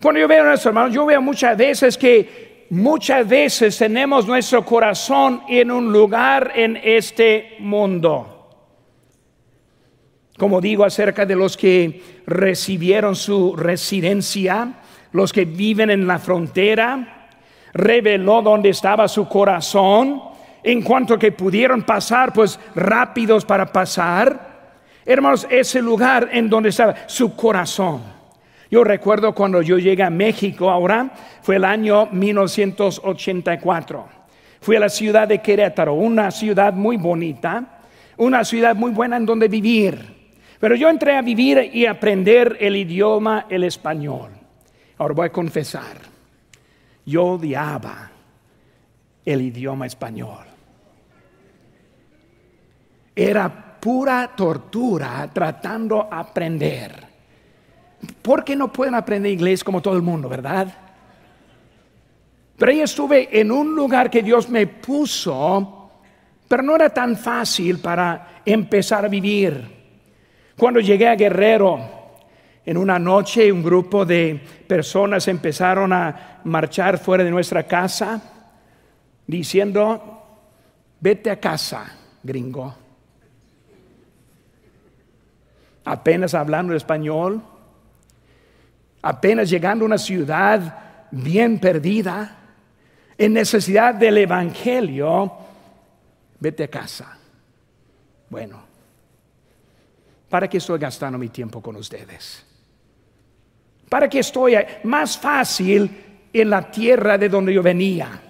Cuando 0.00 0.20
yo 0.20 0.28
veo 0.28 0.42
a 0.42 0.46
nuestros 0.46 0.66
hermanos, 0.66 0.94
yo 0.94 1.06
veo 1.06 1.22
muchas 1.22 1.56
veces 1.56 1.96
que 1.96 2.45
muchas 2.70 3.26
veces 3.28 3.78
tenemos 3.78 4.26
nuestro 4.26 4.64
corazón 4.64 5.42
en 5.48 5.70
un 5.70 5.92
lugar 5.92 6.52
en 6.54 6.76
este 6.82 7.56
mundo. 7.60 8.32
Como 10.38 10.60
digo 10.60 10.84
acerca 10.84 11.24
de 11.24 11.34
los 11.34 11.56
que 11.56 12.22
recibieron 12.26 13.16
su 13.16 13.56
residencia, 13.56 14.74
los 15.12 15.32
que 15.32 15.44
viven 15.44 15.90
en 15.90 16.06
la 16.06 16.18
frontera, 16.18 17.28
reveló 17.72 18.42
dónde 18.42 18.70
estaba 18.70 19.08
su 19.08 19.28
corazón. 19.28 20.22
en 20.62 20.82
cuanto 20.82 21.16
que 21.16 21.30
pudieron 21.30 21.84
pasar, 21.84 22.32
pues 22.32 22.58
rápidos 22.74 23.44
para 23.44 23.66
pasar. 23.66 24.80
Hermanos, 25.04 25.46
ese 25.48 25.80
lugar 25.80 26.28
en 26.32 26.50
donde 26.50 26.70
estaba 26.70 26.96
su 27.06 27.36
corazón. 27.36 28.15
Yo 28.70 28.84
recuerdo 28.84 29.34
cuando 29.34 29.62
yo 29.62 29.78
llegué 29.78 30.02
a 30.02 30.10
México, 30.10 30.70
ahora 30.70 31.12
fue 31.42 31.56
el 31.56 31.64
año 31.64 32.06
1984. 32.06 34.08
Fui 34.60 34.76
a 34.76 34.80
la 34.80 34.88
ciudad 34.88 35.28
de 35.28 35.40
Querétaro, 35.40 35.94
una 35.94 36.30
ciudad 36.30 36.72
muy 36.72 36.96
bonita, 36.96 37.80
una 38.16 38.44
ciudad 38.44 38.74
muy 38.74 38.90
buena 38.90 39.16
en 39.16 39.26
donde 39.26 39.48
vivir. 39.48 40.16
Pero 40.58 40.74
yo 40.74 40.88
entré 40.88 41.16
a 41.16 41.22
vivir 41.22 41.70
y 41.72 41.86
aprender 41.86 42.56
el 42.60 42.76
idioma, 42.76 43.46
el 43.48 43.64
español. 43.64 44.30
Ahora 44.98 45.14
voy 45.14 45.26
a 45.26 45.32
confesar, 45.32 45.98
yo 47.04 47.24
odiaba 47.24 48.10
el 49.24 49.42
idioma 49.42 49.86
español. 49.86 50.44
Era 53.14 53.78
pura 53.78 54.32
tortura 54.34 55.30
tratando 55.32 56.08
de 56.10 56.16
aprender. 56.16 57.05
¿Por 58.22 58.44
qué 58.44 58.56
no 58.56 58.72
pueden 58.72 58.94
aprender 58.94 59.32
inglés 59.32 59.64
como 59.64 59.80
todo 59.80 59.94
el 59.96 60.02
mundo, 60.02 60.28
verdad? 60.28 60.68
Pero 62.56 62.72
ahí 62.72 62.80
estuve 62.80 63.28
en 63.38 63.50
un 63.50 63.74
lugar 63.74 64.10
que 64.10 64.22
Dios 64.22 64.48
me 64.48 64.66
puso, 64.66 65.90
pero 66.48 66.62
no 66.62 66.74
era 66.74 66.90
tan 66.90 67.16
fácil 67.16 67.78
para 67.78 68.42
empezar 68.44 69.04
a 69.04 69.08
vivir. 69.08 69.76
Cuando 70.56 70.80
llegué 70.80 71.06
a 71.08 71.16
Guerrero, 71.16 71.80
en 72.64 72.76
una 72.76 72.98
noche 72.98 73.52
un 73.52 73.62
grupo 73.62 74.04
de 74.04 74.40
personas 74.66 75.28
empezaron 75.28 75.92
a 75.92 76.40
marchar 76.44 76.98
fuera 76.98 77.22
de 77.22 77.30
nuestra 77.30 77.64
casa 77.64 78.20
diciendo, 79.26 80.22
vete 81.00 81.30
a 81.30 81.38
casa, 81.38 81.94
gringo. 82.22 82.74
Apenas 85.84 86.34
hablando 86.34 86.74
español, 86.74 87.42
apenas 89.02 89.48
llegando 89.48 89.84
a 89.84 89.86
una 89.86 89.98
ciudad 89.98 91.06
bien 91.10 91.58
perdida, 91.58 92.36
en 93.18 93.32
necesidad 93.32 93.94
del 93.94 94.18
Evangelio, 94.18 95.32
vete 96.38 96.64
a 96.64 96.68
casa. 96.68 97.18
Bueno, 98.28 98.66
¿Para 100.28 100.48
qué 100.48 100.58
estoy 100.58 100.78
gastando 100.78 101.18
mi 101.18 101.28
tiempo 101.28 101.62
con 101.62 101.76
ustedes? 101.76 102.44
¿Para 103.88 104.08
qué 104.08 104.18
estoy 104.18 104.56
más 104.84 105.16
fácil 105.16 106.28
en 106.32 106.50
la 106.50 106.70
tierra 106.70 107.16
de 107.16 107.28
donde 107.28 107.54
yo 107.54 107.62
venía? 107.62 108.20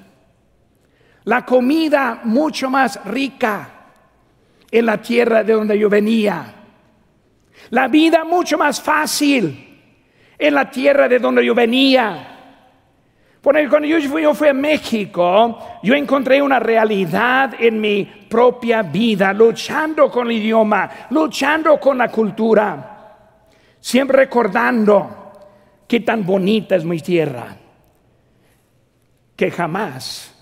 La 1.24 1.44
comida 1.44 2.20
mucho 2.24 2.68
más 2.68 3.02
rica 3.07 3.70
en 4.70 4.87
la 4.87 5.00
tierra 5.00 5.42
de 5.42 5.55
donde 5.55 5.79
yo 5.79 5.88
venía. 5.88 6.55
La 7.70 7.88
vida 7.88 8.24
mucho 8.24 8.59
más 8.59 8.81
fácil 8.81 9.65
en 10.38 10.55
la 10.55 10.70
tierra 10.70 11.09
de 11.09 11.18
donde 11.18 11.44
yo 11.44 11.55
venía. 11.55 12.33
Porque 13.40 13.68
cuando 13.68 13.87
yo 13.87 14.01
fui, 14.11 14.22
yo 14.22 14.35
fui 14.35 14.49
a 14.49 14.53
México, 14.53 15.79
yo 15.83 15.94
encontré 15.94 16.42
una 16.42 16.59
realidad 16.59 17.55
en 17.59 17.81
mi 17.81 18.05
propia 18.05 18.83
vida, 18.83 19.33
luchando 19.33 20.11
con 20.11 20.27
el 20.27 20.33
idioma, 20.33 20.90
luchando 21.11 21.79
con 21.79 21.96
la 21.96 22.09
cultura, 22.09 23.38
siempre 23.79 24.16
recordando 24.16 25.33
qué 25.87 26.01
tan 26.01 26.27
bonita 26.27 26.75
es 26.75 26.85
mi 26.85 26.99
tierra, 26.99 27.57
que 29.37 29.51
jamás 29.53 30.35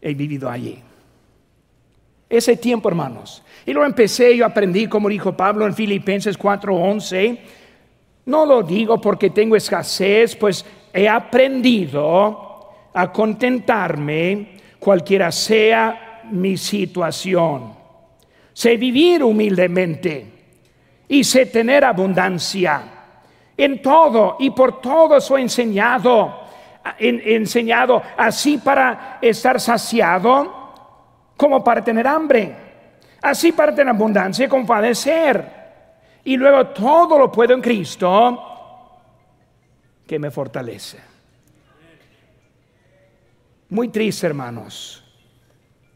he 0.00 0.14
vivido 0.14 0.48
allí. 0.48 0.80
Ese 2.30 2.56
tiempo, 2.56 2.88
hermanos. 2.88 3.42
Y 3.66 3.72
lo 3.72 3.84
empecé, 3.84 4.36
yo 4.36 4.46
aprendí, 4.46 4.86
como 4.86 5.08
dijo 5.08 5.36
Pablo 5.36 5.66
en 5.66 5.74
Filipenses 5.74 6.38
4:11. 6.38 7.38
No 8.28 8.44
lo 8.44 8.62
digo 8.62 9.00
porque 9.00 9.30
tengo 9.30 9.56
escasez, 9.56 10.36
pues 10.36 10.62
he 10.92 11.08
aprendido 11.08 12.68
a 12.92 13.10
contentarme 13.10 14.58
cualquiera 14.78 15.32
sea 15.32 16.20
mi 16.30 16.58
situación. 16.58 17.72
Sé 18.52 18.76
vivir 18.76 19.24
humildemente 19.24 20.26
y 21.08 21.24
sé 21.24 21.46
tener 21.46 21.86
abundancia. 21.86 22.82
En 23.56 23.80
todo 23.80 24.36
y 24.40 24.50
por 24.50 24.78
todo 24.78 25.22
soy 25.22 25.42
enseñado, 25.42 26.40
enseñado 26.98 28.02
así 28.14 28.58
para 28.58 29.20
estar 29.22 29.58
saciado 29.58 30.74
como 31.34 31.64
para 31.64 31.82
tener 31.82 32.06
hambre, 32.06 32.54
así 33.22 33.52
para 33.52 33.74
tener 33.74 33.94
abundancia 33.94 34.46
como 34.50 34.66
padecer. 34.66 35.57
Y 36.28 36.36
luego 36.36 36.66
todo 36.66 37.18
lo 37.18 37.32
puedo 37.32 37.54
en 37.54 37.62
Cristo 37.62 39.00
que 40.06 40.18
me 40.18 40.30
fortalece. 40.30 40.98
Muy 43.70 43.88
triste, 43.88 44.26
hermanos, 44.26 45.02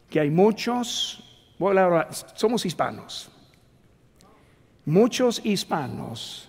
que 0.09 0.21
hay 0.21 0.31
muchos, 0.31 1.23
somos 2.33 2.65
hispanos, 2.65 3.31
muchos 4.87 5.45
hispanos 5.45 6.49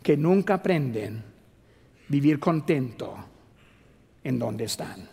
que 0.00 0.16
nunca 0.16 0.54
aprenden 0.54 1.24
vivir 2.06 2.38
contento 2.38 3.16
en 4.22 4.38
donde 4.38 4.62
están. 4.62 5.08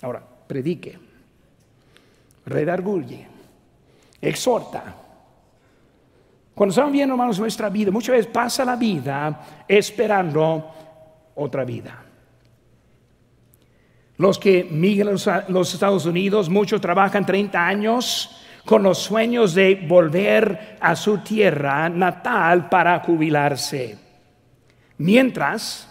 Ahora, 0.00 0.22
predique, 0.46 0.96
redarguye, 2.46 3.26
exhorta 4.20 5.06
cuando 6.58 6.72
estamos 6.72 6.90
viendo, 6.90 7.14
hermanos, 7.14 7.38
nuestra 7.38 7.68
vida, 7.68 7.92
muchas 7.92 8.16
veces 8.16 8.32
pasa 8.32 8.64
la 8.64 8.74
vida 8.74 9.64
esperando 9.68 10.68
otra 11.36 11.64
vida. 11.64 12.02
Los 14.16 14.40
que 14.40 14.64
migran 14.64 15.14
a 15.28 15.44
los 15.46 15.72
Estados 15.72 16.04
Unidos, 16.04 16.48
muchos 16.48 16.80
trabajan 16.80 17.24
30 17.24 17.64
años 17.64 18.42
con 18.64 18.82
los 18.82 18.98
sueños 18.98 19.54
de 19.54 19.86
volver 19.86 20.78
a 20.80 20.96
su 20.96 21.18
tierra 21.18 21.88
natal 21.88 22.68
para 22.68 22.98
jubilarse. 22.98 23.96
Mientras 24.96 25.88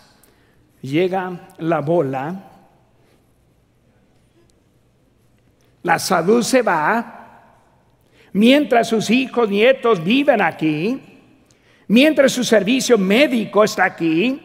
llega 0.82 1.48
la 1.60 1.80
bola, 1.80 2.44
la 5.84 5.98
salud 5.98 6.44
se 6.44 6.62
va, 6.62 7.27
mientras 8.34 8.88
sus 8.90 9.10
hijos, 9.10 9.50
nietos 9.50 10.04
viven 10.04 10.42
aquí, 10.42 11.00
mientras 11.88 12.32
su 12.32 12.44
servicio 12.44 12.98
médico 12.98 13.64
está 13.64 13.86
aquí, 13.86 14.40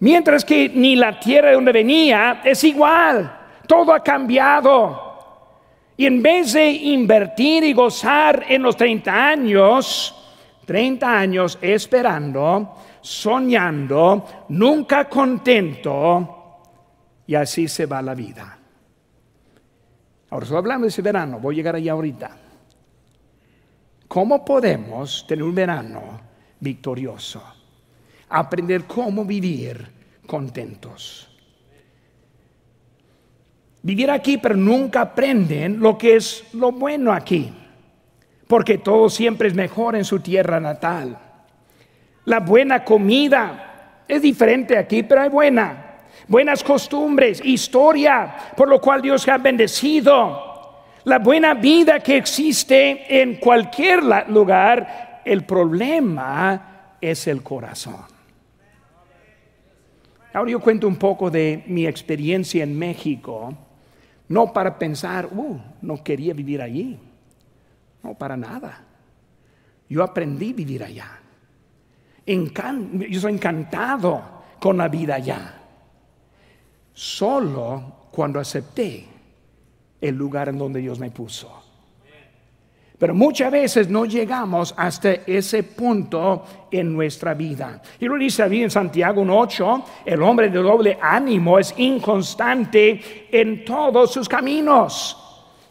mientras 0.00 0.44
que 0.44 0.68
ni 0.68 0.96
la 0.96 1.18
tierra 1.18 1.48
de 1.48 1.54
donde 1.54 1.72
venía 1.72 2.40
es 2.44 2.62
igual, 2.64 3.32
todo 3.66 3.92
ha 3.92 4.02
cambiado. 4.02 5.06
Y 5.96 6.06
en 6.06 6.22
vez 6.22 6.52
de 6.52 6.70
invertir 6.70 7.64
y 7.64 7.72
gozar 7.72 8.44
en 8.48 8.62
los 8.62 8.76
30 8.76 9.28
años, 9.28 10.14
30 10.66 11.18
años 11.18 11.58
esperando, 11.60 12.76
soñando, 13.00 14.44
nunca 14.50 15.08
contento, 15.08 16.34
y 17.26 17.34
así 17.34 17.66
se 17.66 17.86
va 17.86 18.02
la 18.02 18.14
vida. 18.14 18.58
Ahora 20.28 20.44
estoy 20.44 20.58
hablando 20.58 20.84
de 20.84 20.88
ese 20.88 21.02
verano, 21.02 21.38
voy 21.38 21.54
a 21.54 21.56
llegar 21.56 21.76
allá 21.76 21.92
ahorita. 21.92 22.45
¿Cómo 24.08 24.44
podemos 24.44 25.26
tener 25.26 25.42
un 25.42 25.54
verano 25.54 26.20
victorioso? 26.60 27.42
Aprender 28.28 28.84
cómo 28.84 29.24
vivir 29.24 29.86
contentos. 30.26 31.28
Vivir 33.82 34.10
aquí, 34.10 34.38
pero 34.38 34.56
nunca 34.56 35.02
aprenden 35.02 35.78
lo 35.78 35.96
que 35.96 36.16
es 36.16 36.44
lo 36.54 36.72
bueno 36.72 37.12
aquí, 37.12 37.52
porque 38.48 38.78
todo 38.78 39.08
siempre 39.08 39.48
es 39.48 39.54
mejor 39.54 39.94
en 39.94 40.04
su 40.04 40.18
tierra 40.20 40.58
natal. 40.58 41.16
La 42.24 42.40
buena 42.40 42.84
comida 42.84 44.02
es 44.08 44.22
diferente 44.22 44.76
aquí, 44.76 45.04
pero 45.04 45.22
hay 45.22 45.28
buena. 45.28 45.98
Buenas 46.26 46.64
costumbres, 46.64 47.40
historia, 47.44 48.34
por 48.56 48.68
lo 48.68 48.80
cual 48.80 49.00
Dios 49.00 49.28
ha 49.28 49.38
bendecido 49.38 50.45
la 51.06 51.20
buena 51.20 51.54
vida 51.54 52.00
que 52.00 52.16
existe 52.16 53.22
en 53.22 53.36
cualquier 53.36 54.02
lugar, 54.28 55.22
el 55.24 55.44
problema 55.44 56.96
es 57.00 57.28
el 57.28 57.44
corazón. 57.44 58.00
Ahora 60.32 60.50
yo 60.50 60.58
cuento 60.58 60.88
un 60.88 60.96
poco 60.96 61.30
de 61.30 61.62
mi 61.68 61.86
experiencia 61.86 62.64
en 62.64 62.76
México, 62.76 63.56
no 64.28 64.52
para 64.52 64.76
pensar, 64.76 65.28
uh, 65.30 65.60
no 65.80 66.02
quería 66.02 66.34
vivir 66.34 66.60
allí, 66.60 66.98
no 68.02 68.14
para 68.14 68.36
nada. 68.36 68.82
Yo 69.88 70.02
aprendí 70.02 70.50
a 70.50 70.54
vivir 70.54 70.82
allá. 70.82 71.20
yo 72.26 73.20
soy 73.20 73.32
encantado 73.32 74.42
con 74.58 74.76
la 74.76 74.88
vida 74.88 75.14
allá. 75.14 75.54
Solo 76.92 78.08
cuando 78.10 78.40
acepté 78.40 79.15
el 80.06 80.16
lugar 80.16 80.48
en 80.48 80.58
donde 80.58 80.80
Dios 80.80 80.98
me 80.98 81.10
puso. 81.10 81.66
Pero 82.98 83.14
muchas 83.14 83.50
veces 83.50 83.88
no 83.90 84.06
llegamos 84.06 84.74
hasta 84.76 85.10
ese 85.26 85.62
punto 85.62 86.44
en 86.70 86.94
nuestra 86.94 87.34
vida. 87.34 87.82
Y 88.00 88.06
lo 88.06 88.16
dice 88.16 88.48
bien 88.48 88.64
en 88.64 88.70
Santiago 88.70 89.22
1.8, 89.22 89.84
el 90.06 90.22
hombre 90.22 90.48
de 90.48 90.58
doble 90.58 90.98
ánimo 91.00 91.58
es 91.58 91.74
inconstante 91.76 93.28
en 93.30 93.66
todos 93.66 94.12
sus 94.12 94.26
caminos. 94.26 95.22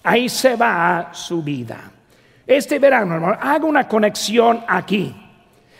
Ahí 0.03 0.29
se 0.29 0.55
va 0.55 1.09
su 1.13 1.41
vida. 1.41 1.91
Este 2.45 2.77
verano, 2.77 3.15
hermano, 3.15 3.37
haga 3.41 3.65
una 3.65 3.87
conexión 3.87 4.63
aquí. 4.67 5.15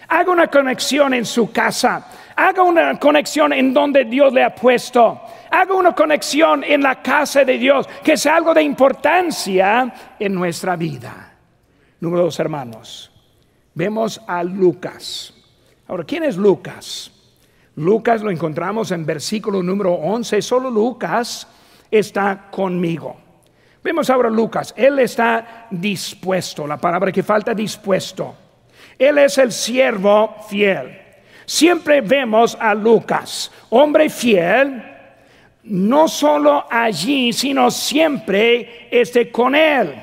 Haga 0.08 0.32
una 0.32 0.48
conexión 0.48 1.14
en 1.14 1.26
su 1.26 1.52
casa. 1.52 2.08
Haga 2.36 2.64
una 2.64 3.00
conexión 3.00 3.54
en 3.54 3.72
donde 3.72 4.04
Dios 4.06 4.34
le 4.34 4.44
ha 4.44 4.54
puesto. 4.54 5.22
Haga 5.56 5.74
una 5.74 5.96
conexión 5.96 6.66
en 6.66 6.84
la 6.84 7.02
casa 7.02 7.46
de 7.46 7.58
Dios, 7.58 7.88
que 8.04 8.18
sea 8.18 8.36
algo 8.36 8.54
de 8.54 8.62
importancia 8.62 9.94
en 10.20 10.34
nuestra 10.34 10.76
vida. 10.76 11.32
Número 12.02 12.24
dos, 12.24 12.38
hermanos. 12.42 13.10
Vemos 13.74 14.22
a 14.28 14.44
Lucas. 14.44 15.34
Ahora, 15.88 16.04
¿quién 16.04 16.26
es 16.26 16.36
Lucas? 16.36 17.10
Lucas 17.78 18.22
lo 18.22 18.32
encontramos 18.32 18.92
en 18.92 19.06
versículo 19.06 19.64
número 19.64 19.94
11. 19.94 20.42
Solo 20.42 20.70
Lucas 20.70 21.48
está 21.90 22.50
conmigo. 22.52 23.16
Vemos 23.82 24.10
ahora 24.10 24.30
Lucas. 24.30 24.74
Él 24.76 25.00
está 25.00 25.68
dispuesto. 25.72 26.68
La 26.68 26.76
palabra 26.76 27.14
que 27.14 27.24
falta, 27.24 27.54
dispuesto. 27.54 28.36
Él 29.00 29.20
es 29.20 29.38
el 29.38 29.54
siervo 29.54 30.36
fiel. 30.50 31.00
Siempre 31.46 32.02
vemos 32.02 32.58
a 32.60 32.74
Lucas, 32.74 33.50
hombre 33.70 34.10
fiel, 34.10 34.95
no 35.66 36.08
solo 36.08 36.66
allí, 36.70 37.34
sino 37.34 37.72
siempre 37.72 38.88
esté 38.92 39.32
con 39.32 39.56
él. 39.56 39.94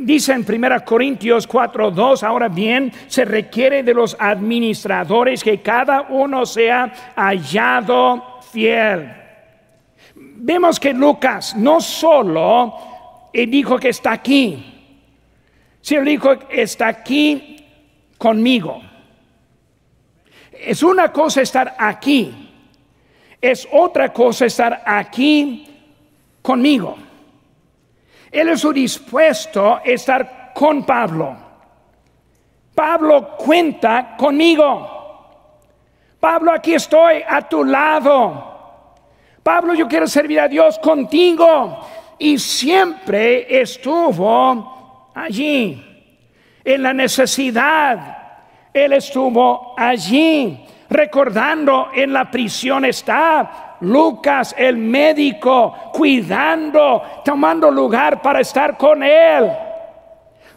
Dice 0.00 0.32
en 0.32 0.44
1 0.46 0.84
Corintios 0.84 1.48
4:2, 1.48 2.22
ahora 2.22 2.48
bien, 2.48 2.92
se 3.06 3.24
requiere 3.24 3.82
de 3.82 3.94
los 3.94 4.16
administradores 4.18 5.42
que 5.42 5.62
cada 5.62 6.02
uno 6.02 6.44
sea 6.44 7.12
hallado 7.16 8.40
fiel. 8.52 9.12
Vemos 10.14 10.78
que 10.78 10.92
Lucas 10.92 11.56
no 11.56 11.80
solo 11.80 12.74
dijo 13.32 13.78
que 13.78 13.88
está 13.88 14.12
aquí, 14.12 14.62
sino 15.80 16.02
dijo 16.02 16.32
está 16.50 16.88
aquí 16.88 17.56
conmigo. 18.18 18.82
Es 20.52 20.82
una 20.82 21.12
cosa 21.12 21.40
estar 21.40 21.76
aquí, 21.78 22.47
es 23.40 23.68
otra 23.72 24.12
cosa 24.12 24.46
estar 24.46 24.82
aquí 24.84 25.66
conmigo. 26.42 26.96
Él 28.30 28.48
es 28.48 28.66
dispuesto 28.74 29.76
a 29.76 29.82
estar 29.84 30.52
con 30.54 30.84
Pablo. 30.84 31.36
Pablo 32.74 33.36
cuenta 33.36 34.16
conmigo. 34.16 34.96
Pablo, 36.20 36.52
aquí 36.52 36.74
estoy 36.74 37.22
a 37.26 37.48
tu 37.48 37.64
lado. 37.64 38.94
Pablo, 39.42 39.74
yo 39.74 39.88
quiero 39.88 40.06
servir 40.06 40.40
a 40.40 40.48
Dios 40.48 40.78
contigo. 40.78 41.80
Y 42.18 42.38
siempre 42.38 43.60
estuvo 43.60 45.10
allí. 45.14 45.84
En 46.64 46.82
la 46.82 46.92
necesidad. 46.92 48.16
Él 48.72 48.92
estuvo 48.92 49.74
allí. 49.76 50.67
Recordando 50.90 51.90
en 51.94 52.12
la 52.12 52.30
prisión 52.30 52.84
está 52.84 53.76
Lucas, 53.80 54.54
el 54.56 54.76
médico, 54.76 55.90
cuidando, 55.92 57.02
tomando 57.24 57.70
lugar 57.70 58.22
para 58.22 58.40
estar 58.40 58.76
con 58.76 59.02
él. 59.02 59.50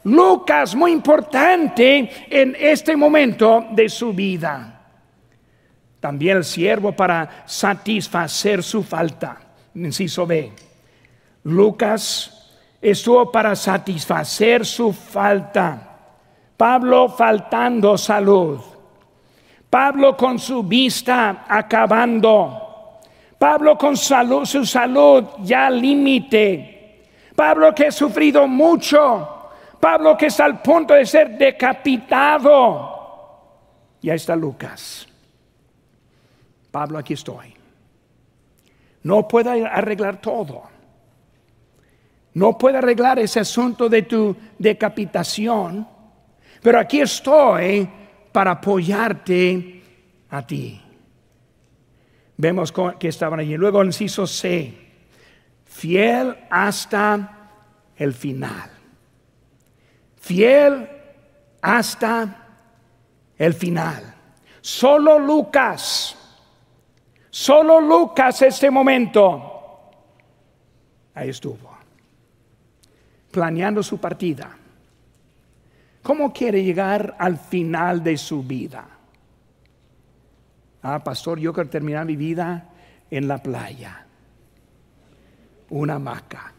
Lucas, 0.04 0.74
muy 0.74 0.92
importante 0.92 2.10
en 2.30 2.56
este 2.60 2.96
momento 2.96 3.68
de 3.72 3.88
su 3.90 4.14
vida. 4.14 4.80
También 6.00 6.38
el 6.38 6.44
siervo 6.44 6.94
para 6.94 7.44
satisfacer 7.46 8.64
su 8.64 8.82
falta. 8.82 9.38
Inciso 9.76 10.26
B. 10.26 10.52
Lucas 11.44 12.52
estuvo 12.82 13.32
para 13.32 13.56
satisfacer 13.56 14.66
su 14.66 14.92
falta. 14.92 16.00
Pablo 16.58 17.10
faltando 17.10 17.98
salud. 17.98 18.60
Pablo 19.72 20.18
con 20.18 20.38
su 20.38 20.64
vista 20.64 21.46
acabando. 21.48 23.00
Pablo 23.38 23.78
con 23.78 23.96
salud, 23.96 24.44
su 24.44 24.66
salud 24.66 25.24
ya 25.44 25.70
límite. 25.70 27.08
Pablo 27.34 27.74
que 27.74 27.88
ha 27.88 27.92
sufrido 27.92 28.46
mucho. 28.50 29.50
Pablo 29.80 30.18
que 30.18 30.26
está 30.26 30.44
al 30.44 30.62
punto 30.62 30.94
de 30.94 31.06
ser 31.06 31.38
decapitado. 31.38 32.90
Y 34.02 34.10
ahí 34.10 34.18
está 34.18 34.36
Lucas. 34.36 35.08
Pablo, 36.70 36.98
aquí 36.98 37.14
estoy. 37.14 37.54
No 39.04 39.26
puedo 39.26 39.52
arreglar 39.52 40.20
todo. 40.20 40.64
No 42.34 42.58
puedo 42.58 42.78
arreglar 42.78 43.20
ese 43.20 43.40
asunto 43.40 43.88
de 43.88 44.02
tu 44.02 44.36
decapitación. 44.60 45.88
Pero 46.62 46.78
aquí 46.78 47.00
estoy 47.00 47.90
para 48.32 48.52
apoyarte 48.52 49.82
a 50.30 50.46
ti. 50.46 50.82
Vemos 52.38 52.74
que 53.00 53.08
estaban 53.08 53.40
allí. 53.40 53.56
Luego 53.58 53.84
inciso 53.84 54.26
C, 54.26 54.74
fiel 55.66 56.36
hasta 56.50 57.50
el 57.96 58.14
final. 58.14 58.72
Fiel 60.20 60.90
hasta 61.62 62.48
el 63.38 63.54
final. 63.54 64.16
Solo 64.62 65.20
Lucas, 65.20 66.16
solo 67.30 67.82
Lucas 67.82 68.42
este 68.44 68.70
momento, 68.70 69.90
ahí 71.16 71.30
estuvo, 71.30 71.78
planeando 73.32 73.82
su 73.82 73.98
partida. 73.98 74.58
¿Cómo 76.04 76.34
quiere 76.34 76.64
llegar 76.64 77.16
al 77.20 77.38
final 77.38 78.04
de 78.04 78.18
su 78.18 78.44
vida? 78.44 78.88
Ah, 80.82 81.04
pastor, 81.04 81.40
yo 81.40 81.54
quiero 81.54 81.70
terminar 81.70 82.06
mi 82.06 82.16
vida 82.16 82.70
en 83.12 83.28
la 83.28 83.38
playa. 83.38 84.06
Una 85.70 85.96
hamaca. 85.96 86.54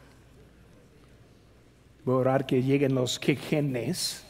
Voy 2.04 2.14
a 2.14 2.18
orar 2.18 2.46
que 2.46 2.62
lleguen 2.62 2.94
los 2.94 3.18
quejenes. 3.18 4.24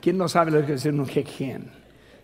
¿Quién 0.00 0.18
no 0.18 0.28
sabe 0.28 0.50
lo 0.50 0.66
que 0.66 0.74
es 0.74 0.84
un 0.84 1.06
quejen? 1.06 1.70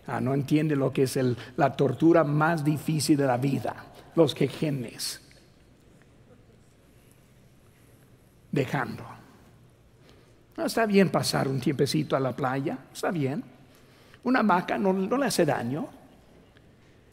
Ah, 0.07 0.19
no 0.19 0.33
entiende 0.33 0.75
lo 0.75 0.91
que 0.91 1.03
es 1.03 1.17
la 1.55 1.75
tortura 1.75 2.23
más 2.23 2.63
difícil 2.63 3.17
de 3.17 3.25
la 3.25 3.37
vida. 3.37 3.75
Los 4.15 4.35
quejenes. 4.35 5.21
Dejando. 8.51 9.14
No, 10.57 10.65
está 10.65 10.85
bien 10.85 11.09
pasar 11.09 11.47
un 11.47 11.59
tiempecito 11.59 12.15
a 12.15 12.19
la 12.19 12.35
playa. 12.35 12.77
Está 12.93 13.11
bien. 13.11 13.43
Una 14.23 14.41
vaca 14.41 14.77
no, 14.77 14.93
le 14.93 15.25
hace 15.25 15.45
daño, 15.45 15.87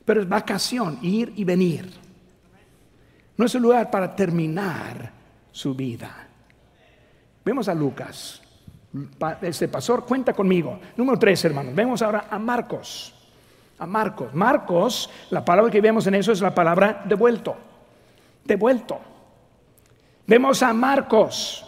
pero 0.05 0.23
es 0.23 0.29
vacación, 0.29 0.99
ir 1.03 1.33
y 1.37 1.45
venir. 1.45 1.93
No 3.37 3.45
es 3.45 3.55
el 3.55 3.63
lugar 3.63 3.91
para 3.91 4.15
terminar 4.15 5.13
su 5.51 5.75
vida. 5.75 6.29
Vemos 7.45 7.69
a 7.69 7.75
Lucas. 7.75 8.41
Este 9.43 9.69
pastor 9.69 10.07
cuenta 10.07 10.33
conmigo. 10.33 10.79
Número 10.97 11.19
tres, 11.19 11.45
hermanos. 11.45 11.75
Vemos 11.75 12.01
ahora 12.01 12.27
a 12.31 12.39
Marcos. 12.39 13.15
A 13.79 13.87
Marcos. 13.87 14.33
Marcos, 14.33 15.11
la 15.31 15.45
palabra 15.45 15.71
que 15.71 15.81
vemos 15.81 16.07
en 16.07 16.15
eso 16.15 16.33
es 16.33 16.41
la 16.41 16.55
palabra 16.55 17.03
devuelto. 17.05 17.57
Devuelto. 18.45 19.01
Vemos 20.27 20.63
a 20.63 20.73
Marcos. 20.73 21.67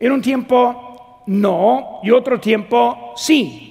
En 0.00 0.10
un 0.10 0.22
tiempo 0.22 0.93
no 1.26 2.00
y 2.02 2.10
otro 2.10 2.38
tiempo 2.40 3.12
sí. 3.16 3.70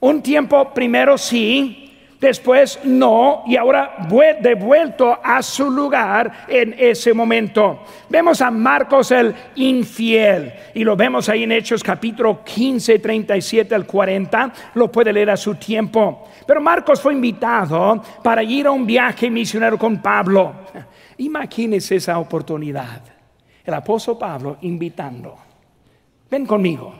Un 0.00 0.22
tiempo 0.22 0.72
primero 0.72 1.18
sí, 1.18 1.88
después 2.20 2.80
no, 2.84 3.42
y 3.46 3.56
ahora 3.56 3.96
devuelto 4.40 5.18
a 5.22 5.42
su 5.42 5.70
lugar 5.70 6.46
en 6.48 6.74
ese 6.78 7.12
momento. 7.12 7.80
Vemos 8.08 8.40
a 8.40 8.50
Marcos 8.50 9.10
el 9.10 9.34
infiel, 9.56 10.52
y 10.74 10.84
lo 10.84 10.96
vemos 10.96 11.28
ahí 11.28 11.42
en 11.42 11.52
Hechos 11.52 11.82
capítulo 11.82 12.44
15, 12.44 12.98
37 12.98 13.74
al 13.74 13.86
40, 13.86 14.52
lo 14.74 14.90
puede 14.90 15.12
leer 15.12 15.30
a 15.30 15.36
su 15.36 15.56
tiempo. 15.56 16.28
Pero 16.46 16.60
Marcos 16.60 17.00
fue 17.00 17.12
invitado 17.12 18.02
para 18.22 18.42
ir 18.42 18.66
a 18.66 18.70
un 18.70 18.86
viaje 18.86 19.30
misionero 19.30 19.78
con 19.78 20.00
Pablo. 20.00 20.54
Imagínese 21.18 21.96
esa 21.96 22.18
oportunidad. 22.18 23.02
El 23.64 23.74
apóstol 23.74 24.16
Pablo 24.16 24.58
invitando. 24.62 25.47
Ven 26.30 26.46
conmigo. 26.46 26.94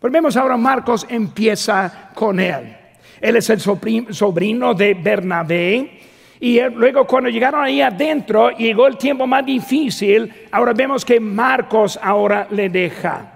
Volvemos 0.00 0.36
ahora, 0.36 0.56
Marcos 0.56 1.06
empieza 1.08 2.10
con 2.14 2.38
él. 2.38 2.76
Él 3.20 3.36
es 3.36 3.48
el 3.48 3.58
sobrino 3.60 4.74
de 4.74 4.92
Bernabé 4.92 6.00
Y 6.40 6.60
luego 6.60 7.06
cuando 7.06 7.30
llegaron 7.30 7.64
ahí 7.64 7.80
adentro, 7.80 8.50
llegó 8.50 8.86
el 8.86 8.98
tiempo 8.98 9.26
más 9.26 9.46
difícil, 9.46 10.30
ahora 10.52 10.74
vemos 10.74 11.04
que 11.04 11.18
Marcos 11.18 11.98
ahora 12.02 12.46
le 12.50 12.68
deja. 12.68 13.30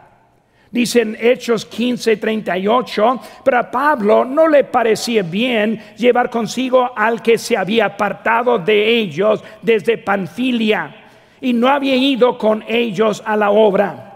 Dicen 0.71 1.17
Hechos 1.19 1.65
15, 1.65 2.19
38, 2.19 3.21
pero 3.43 3.59
a 3.59 3.71
Pablo 3.71 4.27
no 4.27 4.47
le 4.47 4.65
parecía 4.65 5.23
bien 5.23 5.83
llevar 5.97 6.29
consigo 6.29 6.91
al 6.95 7.23
que 7.23 7.39
se 7.39 7.57
había 7.57 7.87
apartado 7.87 8.59
de 8.59 8.99
ellos 8.99 9.43
desde 9.63 9.97
Panfilia 9.97 10.95
y 11.41 11.55
no 11.55 11.69
había 11.69 11.97
ido 11.97 12.37
con 12.37 12.63
ellos 12.69 13.23
a 13.25 13.35
la 13.37 13.51
obra. 13.51 14.08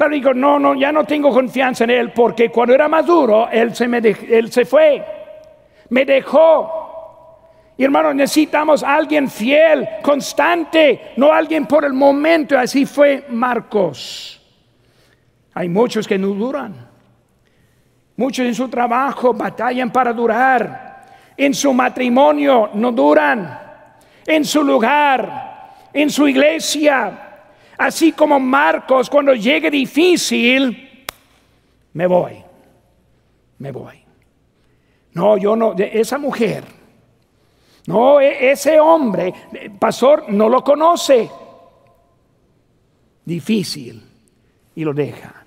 Pero 0.00 0.14
digo, 0.14 0.32
no, 0.32 0.58
no, 0.58 0.74
ya 0.74 0.90
no 0.92 1.04
tengo 1.04 1.28
confianza 1.28 1.84
en 1.84 1.90
él 1.90 2.12
porque 2.12 2.48
cuando 2.48 2.72
era 2.72 2.88
maduro, 2.88 3.50
él 3.52 3.74
se, 3.74 3.86
me 3.86 3.98
él 3.98 4.50
se 4.50 4.64
fue, 4.64 5.04
me 5.90 6.06
dejó. 6.06 7.74
Y 7.76 7.84
hermano, 7.84 8.14
necesitamos 8.14 8.82
alguien 8.82 9.28
fiel, 9.28 9.86
constante, 10.00 11.12
no 11.18 11.30
alguien 11.30 11.66
por 11.66 11.84
el 11.84 11.92
momento. 11.92 12.58
Así 12.58 12.86
fue 12.86 13.26
Marcos. 13.28 14.40
Hay 15.52 15.68
muchos 15.68 16.08
que 16.08 16.16
no 16.16 16.28
duran. 16.28 16.88
Muchos 18.16 18.46
en 18.46 18.54
su 18.54 18.70
trabajo 18.70 19.34
batallan 19.34 19.92
para 19.92 20.14
durar. 20.14 21.04
En 21.36 21.52
su 21.52 21.74
matrimonio 21.74 22.70
no 22.72 22.90
duran. 22.90 23.60
En 24.26 24.46
su 24.46 24.64
lugar, 24.64 25.74
en 25.92 26.08
su 26.08 26.26
iglesia. 26.26 27.29
Así 27.80 28.12
como 28.12 28.38
Marcos, 28.38 29.08
cuando 29.08 29.34
llegue 29.34 29.70
difícil, 29.70 31.06
me 31.94 32.06
voy. 32.06 32.42
Me 33.58 33.72
voy. 33.72 33.98
No, 35.14 35.36
yo 35.38 35.56
no, 35.56 35.74
esa 35.76 36.18
mujer, 36.18 36.64
no, 37.86 38.20
e, 38.20 38.50
ese 38.52 38.78
hombre, 38.78 39.32
pastor, 39.78 40.26
no 40.28 40.48
lo 40.48 40.62
conoce. 40.62 41.28
Difícil. 43.24 44.02
Y 44.74 44.84
lo 44.84 44.94
deja 44.94 45.40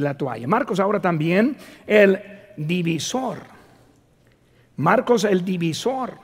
la 0.00 0.16
toalla. 0.16 0.46
Marcos 0.46 0.80
ahora 0.80 1.00
también 1.00 1.56
el 1.86 2.18
divisor. 2.56 3.38
Marcos 4.76 5.24
el 5.24 5.44
divisor. 5.44 6.16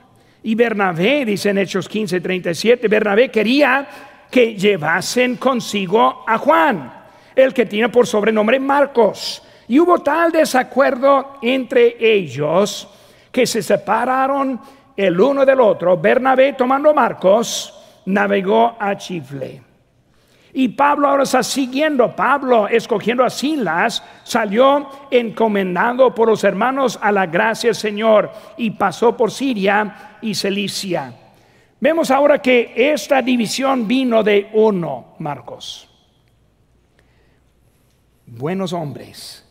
Y 0.42 0.54
Bernabé, 0.54 1.24
dice 1.24 1.50
en 1.50 1.58
Hechos 1.58 1.88
15, 1.88 2.20
37, 2.20 2.88
Bernabé 2.88 3.30
quería 3.30 3.86
que 4.30 4.54
llevasen 4.54 5.36
consigo 5.36 6.24
a 6.26 6.38
Juan, 6.38 6.92
el 7.34 7.54
que 7.54 7.66
tiene 7.66 7.88
por 7.88 8.06
sobrenombre 8.06 8.60
Marcos. 8.60 9.42
Y 9.68 9.78
hubo 9.78 9.98
tal 9.98 10.32
desacuerdo 10.32 11.38
entre 11.42 11.96
ellos 12.00 12.88
que 13.30 13.46
se 13.46 13.62
separaron 13.62 14.60
el 14.96 15.20
uno 15.20 15.44
del 15.44 15.60
otro. 15.60 15.96
Bernabé, 15.96 16.54
tomando 16.54 16.92
Marcos, 16.94 17.74
navegó 18.06 18.76
a 18.78 18.96
Chifle. 18.96 19.62
Y 20.54 20.68
Pablo 20.68 21.08
ahora 21.08 21.24
está 21.24 21.42
siguiendo, 21.42 22.16
Pablo 22.16 22.66
escogiendo 22.66 23.22
a 23.22 23.30
Silas, 23.30 24.02
salió 24.24 24.88
encomendado 25.10 26.14
por 26.14 26.28
los 26.28 26.42
hermanos 26.42 26.98
a 27.00 27.12
la 27.12 27.26
gracia 27.26 27.68
del 27.68 27.76
Señor 27.76 28.30
y 28.56 28.70
pasó 28.70 29.16
por 29.16 29.30
Siria 29.30 30.16
y 30.22 30.34
Cilicia. 30.34 31.12
Vemos 31.80 32.10
ahora 32.10 32.42
que 32.42 32.72
esta 32.74 33.22
división 33.22 33.86
vino 33.86 34.22
de 34.22 34.50
uno, 34.52 35.14
Marcos. 35.20 35.88
Buenos 38.26 38.72
hombres, 38.72 39.46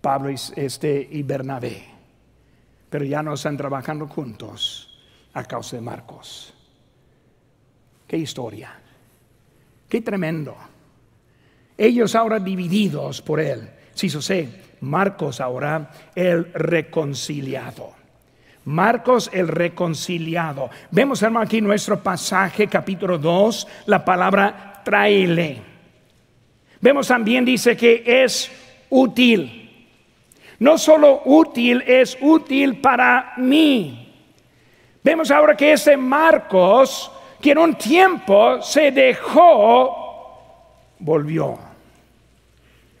Pablo 0.00 0.30
y, 0.30 0.36
este, 0.56 1.08
y 1.10 1.22
Bernabé, 1.22 1.84
pero 2.90 3.04
ya 3.04 3.22
no 3.22 3.34
están 3.34 3.56
trabajando 3.56 4.06
juntos 4.06 5.00
a 5.32 5.44
causa 5.44 5.76
de 5.76 5.82
Marcos. 5.82 6.54
Qué 8.06 8.18
historia. 8.18 8.78
Qué 9.88 10.02
tremendo. 10.02 10.54
Ellos 11.76 12.14
ahora 12.14 12.38
divididos 12.38 13.22
por 13.22 13.40
él. 13.40 13.70
Si 13.94 14.10
sí, 14.10 14.54
Marcos 14.80 15.40
ahora 15.40 15.90
el 16.14 16.52
reconciliado. 16.52 18.01
Marcos 18.64 19.30
el 19.32 19.48
reconciliado. 19.48 20.70
Vemos, 20.90 21.22
hermano, 21.22 21.44
aquí 21.44 21.60
nuestro 21.60 22.00
pasaje, 22.00 22.66
capítulo 22.68 23.18
2, 23.18 23.66
la 23.86 24.04
palabra 24.04 24.80
traile. 24.84 25.62
Vemos 26.80 27.08
también, 27.08 27.44
dice 27.44 27.76
que 27.76 28.02
es 28.06 28.50
útil. 28.90 29.58
No 30.58 30.78
solo 30.78 31.22
útil, 31.24 31.82
es 31.86 32.16
útil 32.20 32.80
para 32.80 33.34
mí. 33.36 33.98
Vemos 35.02 35.30
ahora 35.30 35.56
que 35.56 35.72
ese 35.72 35.96
Marcos 35.96 37.10
que 37.40 37.50
en 37.50 37.58
un 37.58 37.74
tiempo 37.74 38.62
se 38.62 38.92
dejó, 38.92 39.96
volvió. 41.00 41.58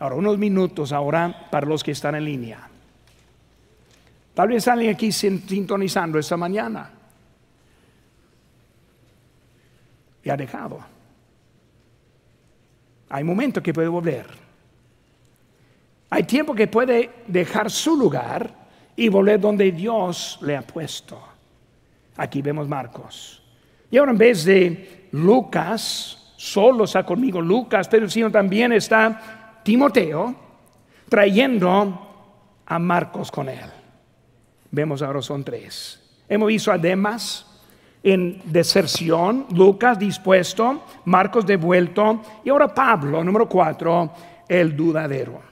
Ahora, 0.00 0.16
unos 0.16 0.36
minutos 0.36 0.92
ahora 0.92 1.46
para 1.48 1.64
los 1.66 1.84
que 1.84 1.92
están 1.92 2.16
en 2.16 2.24
línea. 2.24 2.71
Tal 4.34 4.48
vez 4.48 4.66
alguien 4.66 4.94
aquí 4.94 5.12
sintonizando 5.12 6.18
esta 6.18 6.36
mañana. 6.36 6.90
Y 10.24 10.30
ha 10.30 10.36
dejado. 10.36 10.78
Hay 13.10 13.24
momentos 13.24 13.62
que 13.62 13.74
puede 13.74 13.88
volver. 13.88 14.26
Hay 16.08 16.22
tiempo 16.24 16.54
que 16.54 16.66
puede 16.66 17.10
dejar 17.26 17.70
su 17.70 17.96
lugar 17.96 18.54
y 18.96 19.08
volver 19.08 19.40
donde 19.40 19.70
Dios 19.72 20.38
le 20.42 20.56
ha 20.56 20.62
puesto. 20.62 21.20
Aquí 22.16 22.40
vemos 22.40 22.68
Marcos. 22.68 23.42
Y 23.90 23.98
ahora 23.98 24.12
en 24.12 24.18
vez 24.18 24.44
de 24.44 25.08
Lucas, 25.12 26.34
solo 26.36 26.84
está 26.84 27.04
conmigo 27.04 27.40
Lucas, 27.40 27.88
pero 27.88 28.08
sino 28.08 28.30
también 28.30 28.72
está 28.72 29.60
Timoteo 29.62 30.34
trayendo 31.08 32.08
a 32.64 32.78
Marcos 32.78 33.30
con 33.30 33.48
él. 33.48 33.81
Vemos 34.72 35.02
ahora 35.02 35.20
son 35.20 35.44
tres. 35.44 36.00
Hemos 36.26 36.48
visto 36.48 36.72
a 36.72 36.78
Demas 36.78 37.46
en 38.02 38.40
deserción, 38.46 39.46
Lucas 39.54 39.98
dispuesto, 39.98 40.82
Marcos 41.04 41.44
devuelto 41.44 42.22
y 42.42 42.48
ahora 42.48 42.74
Pablo, 42.74 43.22
número 43.22 43.46
cuatro, 43.46 44.10
el 44.48 44.74
dudadero. 44.74 45.42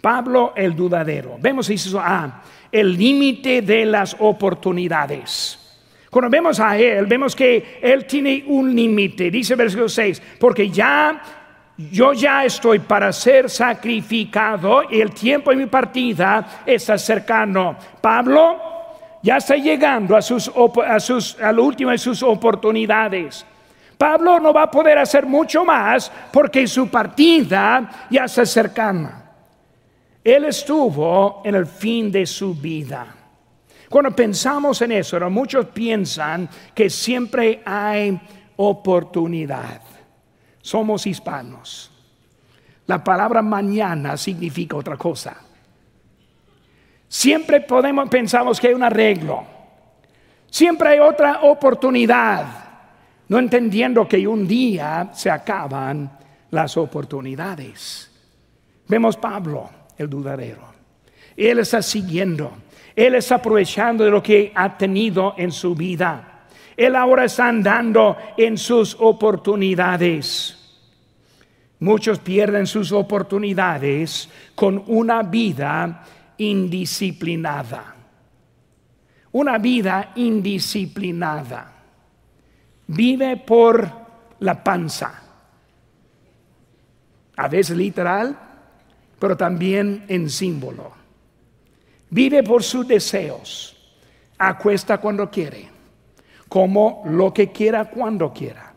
Pablo 0.00 0.54
el 0.56 0.74
dudadero. 0.74 1.36
Vemos 1.38 1.68
eso, 1.68 2.00
ah, 2.02 2.42
el 2.72 2.96
límite 2.96 3.60
de 3.60 3.84
las 3.84 4.16
oportunidades. 4.18 5.58
Cuando 6.08 6.30
vemos 6.30 6.58
a 6.58 6.78
Él, 6.78 7.04
vemos 7.04 7.36
que 7.36 7.78
Él 7.82 8.06
tiene 8.06 8.44
un 8.46 8.74
límite. 8.74 9.30
Dice 9.30 9.56
versículo 9.56 9.90
6, 9.90 10.22
porque 10.40 10.70
ya 10.70 11.39
yo 11.90 12.12
ya 12.12 12.44
estoy 12.44 12.80
para 12.80 13.12
ser 13.12 13.48
sacrificado 13.48 14.82
y 14.90 15.00
el 15.00 15.12
tiempo 15.12 15.50
de 15.50 15.56
mi 15.56 15.66
partida 15.66 16.62
está 16.66 16.98
cercano. 16.98 17.76
Pablo 18.00 18.58
ya 19.22 19.38
está 19.38 19.56
llegando 19.56 20.16
a, 20.16 20.22
sus, 20.22 20.50
a, 20.86 21.00
sus, 21.00 21.40
a 21.40 21.50
último 21.52 21.90
de 21.90 21.98
sus 21.98 22.22
oportunidades. 22.22 23.46
Pablo 23.96 24.40
no 24.40 24.52
va 24.52 24.64
a 24.64 24.70
poder 24.70 24.98
hacer 24.98 25.26
mucho 25.26 25.64
más 25.64 26.10
porque 26.32 26.66
su 26.66 26.88
partida 26.88 28.06
ya 28.10 28.24
está 28.24 28.44
cercana. 28.44 29.24
Él 30.22 30.44
estuvo 30.44 31.42
en 31.44 31.54
el 31.54 31.66
fin 31.66 32.10
de 32.10 32.26
su 32.26 32.54
vida. 32.54 33.06
Cuando 33.88 34.10
pensamos 34.14 34.80
en 34.82 34.92
eso, 34.92 35.18
muchos 35.30 35.66
piensan 35.66 36.48
que 36.74 36.90
siempre 36.90 37.62
hay 37.64 38.20
oportunidad. 38.56 39.80
Somos 40.60 41.06
hispanos. 41.06 41.90
La 42.86 43.02
palabra 43.02 43.42
mañana 43.42 44.16
significa 44.16 44.76
otra 44.76 44.96
cosa. 44.96 45.36
Siempre 47.08 47.60
podemos 47.60 48.08
pensamos 48.08 48.60
que 48.60 48.68
hay 48.68 48.74
un 48.74 48.82
arreglo. 48.82 49.44
Siempre 50.50 50.90
hay 50.90 50.98
otra 50.98 51.40
oportunidad. 51.42 52.46
No 53.28 53.38
entendiendo 53.38 54.08
que 54.08 54.26
un 54.26 54.46
día 54.46 55.10
se 55.12 55.30
acaban 55.30 56.18
las 56.50 56.76
oportunidades. 56.76 58.10
Vemos 58.88 59.16
Pablo, 59.16 59.70
el 59.96 60.10
dudadero. 60.10 60.70
Él 61.36 61.60
está 61.60 61.80
siguiendo 61.80 62.52
él 62.96 63.14
está 63.14 63.36
aprovechando 63.36 64.04
de 64.04 64.10
lo 64.10 64.22
que 64.22 64.52
ha 64.54 64.76
tenido 64.76 65.34
en 65.36 65.52
su 65.52 65.74
vida. 65.74 66.29
Él 66.80 66.96
ahora 66.96 67.26
está 67.26 67.46
andando 67.46 68.16
en 68.38 68.56
sus 68.56 68.96
oportunidades. 68.98 70.56
Muchos 71.80 72.20
pierden 72.20 72.66
sus 72.66 72.90
oportunidades 72.90 74.30
con 74.54 74.84
una 74.86 75.22
vida 75.22 76.06
indisciplinada. 76.38 77.96
Una 79.32 79.58
vida 79.58 80.12
indisciplinada. 80.14 81.70
Vive 82.86 83.36
por 83.36 83.90
la 84.38 84.64
panza. 84.64 85.22
A 87.36 87.46
veces 87.46 87.76
literal, 87.76 88.38
pero 89.18 89.36
también 89.36 90.06
en 90.08 90.30
símbolo. 90.30 90.92
Vive 92.08 92.42
por 92.42 92.62
sus 92.62 92.88
deseos. 92.88 93.76
Acuesta 94.38 94.96
cuando 94.96 95.30
quiere. 95.30 95.79
Como 96.50 97.04
lo 97.06 97.32
que 97.32 97.52
quiera 97.52 97.84
cuando 97.84 98.32
quiera. 98.32 98.74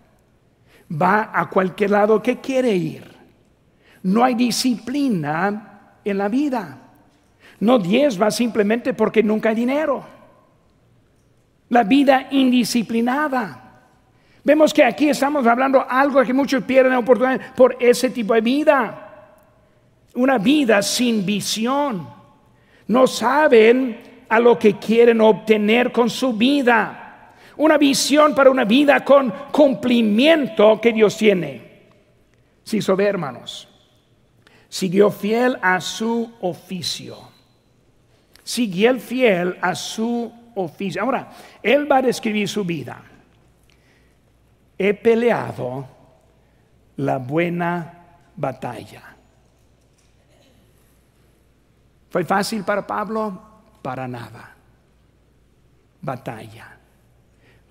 Va 0.90 1.32
a 1.34 1.50
cualquier 1.50 1.90
lado 1.90 2.22
que 2.22 2.40
quiere 2.40 2.72
ir. 2.74 3.04
No 4.04 4.24
hay 4.24 4.36
disciplina 4.36 5.96
en 6.06 6.18
la 6.20 6.30
vida. 6.30 6.78
No 7.60 7.80
diezma 7.80 8.30
simplemente 8.30 8.94
porque 8.94 9.24
nunca 9.24 9.50
hay 9.50 9.56
dinero. 9.56 10.06
La 11.70 11.84
vida 11.84 12.28
indisciplinada. 12.30 13.60
Vemos 14.44 14.72
que 14.72 14.84
aquí 14.84 15.10
estamos 15.10 15.48
hablando 15.48 15.84
algo 15.90 16.24
que 16.24 16.34
muchos 16.34 16.64
pierden 16.66 16.94
oportunidad 16.94 17.56
por 17.56 17.76
ese 17.80 18.12
tipo 18.12 18.36
de 18.36 18.42
vida. 18.42 19.32
Una 20.14 20.38
vida 20.38 20.84
sin 20.84 21.26
visión. 21.26 22.08
No 22.88 23.08
saben 23.08 24.26
a 24.30 24.40
lo 24.40 24.60
que 24.60 24.78
quieren 24.78 25.22
obtener 25.22 25.92
con 25.92 26.08
su 26.08 26.34
vida. 26.34 27.03
Una 27.58 27.78
visión 27.78 28.34
para 28.34 28.50
una 28.50 28.66
vida 28.66 29.04
con 29.04 29.32
cumplimiento 29.52 30.80
que 30.82 30.94
Dios 30.94 31.18
tiene. 31.18 31.74
Sí, 32.64 32.80
ve, 32.96 33.06
hermanos, 33.06 33.68
siguió 34.70 35.12
fiel 35.12 35.58
a 35.62 35.80
su 35.82 36.34
oficio. 36.42 37.18
Siguió 38.44 39.00
fiel 39.00 39.58
a 39.62 39.76
su 39.76 40.32
oficio. 40.56 41.02
Ahora, 41.02 41.32
él 41.62 41.90
va 41.92 41.98
a 41.98 42.02
describir 42.02 42.48
su 42.48 42.64
vida. 42.64 43.02
He 44.78 44.94
peleado 44.94 45.88
la 46.98 47.18
buena 47.18 48.04
batalla. 48.36 49.16
¿Fue 52.10 52.26
fácil 52.26 52.64
para 52.64 52.86
Pablo? 52.86 53.42
Para 53.82 54.08
nada. 54.08 54.56
Batalla, 56.02 56.78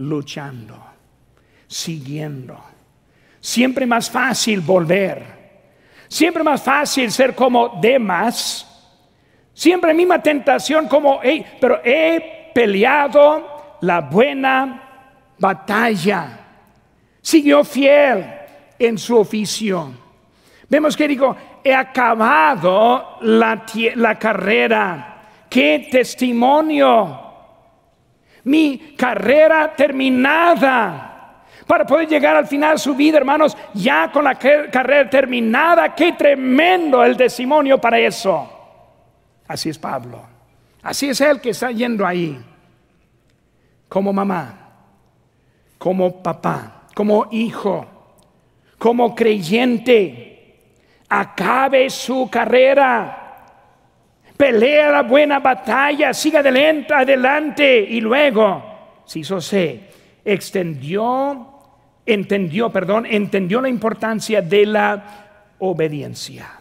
luchando, 0.09 0.77
siguiendo. 1.67 2.59
Siempre 3.41 3.87
más 3.87 4.11
fácil 4.11 4.61
volver. 4.61 5.43
Siempre 6.09 6.43
más 6.43 6.63
fácil 6.63 7.11
ser 7.11 7.35
como 7.35 7.81
demás. 7.81 8.69
Siempre 9.55 9.95
misma 9.95 10.23
tentación 10.23 10.89
como, 10.89 11.21
pero 11.61 11.81
he 11.85 12.51
peleado 12.55 13.77
la 13.81 14.01
buena 14.01 15.33
batalla. 15.39 16.39
Siguió 17.21 17.65
fiel 17.65 18.25
en 18.79 18.99
su 18.99 19.17
oficio. 19.19 19.93
Vemos 20.69 20.97
que 20.97 21.09
dijo, 21.09 21.37
he 21.63 21.75
acabado 21.75 23.19
la, 23.21 23.65
carrera. 24.19 25.23
¡Qué 25.49 25.89
testimonio! 25.91 27.32
Mi 28.45 28.95
carrera 28.97 29.73
terminada 29.75 31.45
para 31.67 31.87
poder 31.87 32.09
llegar 32.09 32.37
al 32.37 32.47
final 32.47 32.73
de 32.73 32.79
su 32.79 32.95
vida, 32.95 33.19
hermanos, 33.19 33.57
ya 33.75 34.11
con 34.11 34.25
la 34.25 34.35
carrera 34.35 35.09
terminada. 35.09 35.95
Qué 35.95 36.13
tremendo 36.13 37.05
el 37.05 37.17
testimonio 37.17 37.81
para 37.81 37.99
eso. 37.99 38.51
Así 39.47 39.69
es 39.69 39.79
Pablo. 39.79 40.21
Así 40.83 41.09
es 41.09 41.21
él 41.21 41.41
que 41.41 41.51
está 41.51 41.71
yendo 41.71 42.07
ahí. 42.07 42.39
Como 43.89 44.13
mamá, 44.13 44.55
como 45.79 46.23
papá, 46.23 46.83
como 46.95 47.29
hijo, 47.31 47.87
como 48.79 49.15
creyente 49.15 50.33
acabe 51.13 51.91
su 51.91 52.29
carrera, 52.31 53.22
pelea 54.43 54.91
la 54.91 55.03
buena 55.03 55.39
batalla, 55.39 56.13
siga 56.13 56.41
adelante, 56.41 56.93
adelante 56.93 57.79
y 57.79 58.01
luego, 58.01 58.61
eso 59.15 59.41
se 59.41 59.89
extendió, 60.25 61.47
entendió, 62.05 62.69
perdón, 62.69 63.07
entendió 63.07 63.61
la 63.61 63.69
importancia 63.69 64.43
de 64.43 64.67
la 64.67 65.55
obediencia. 65.61 66.61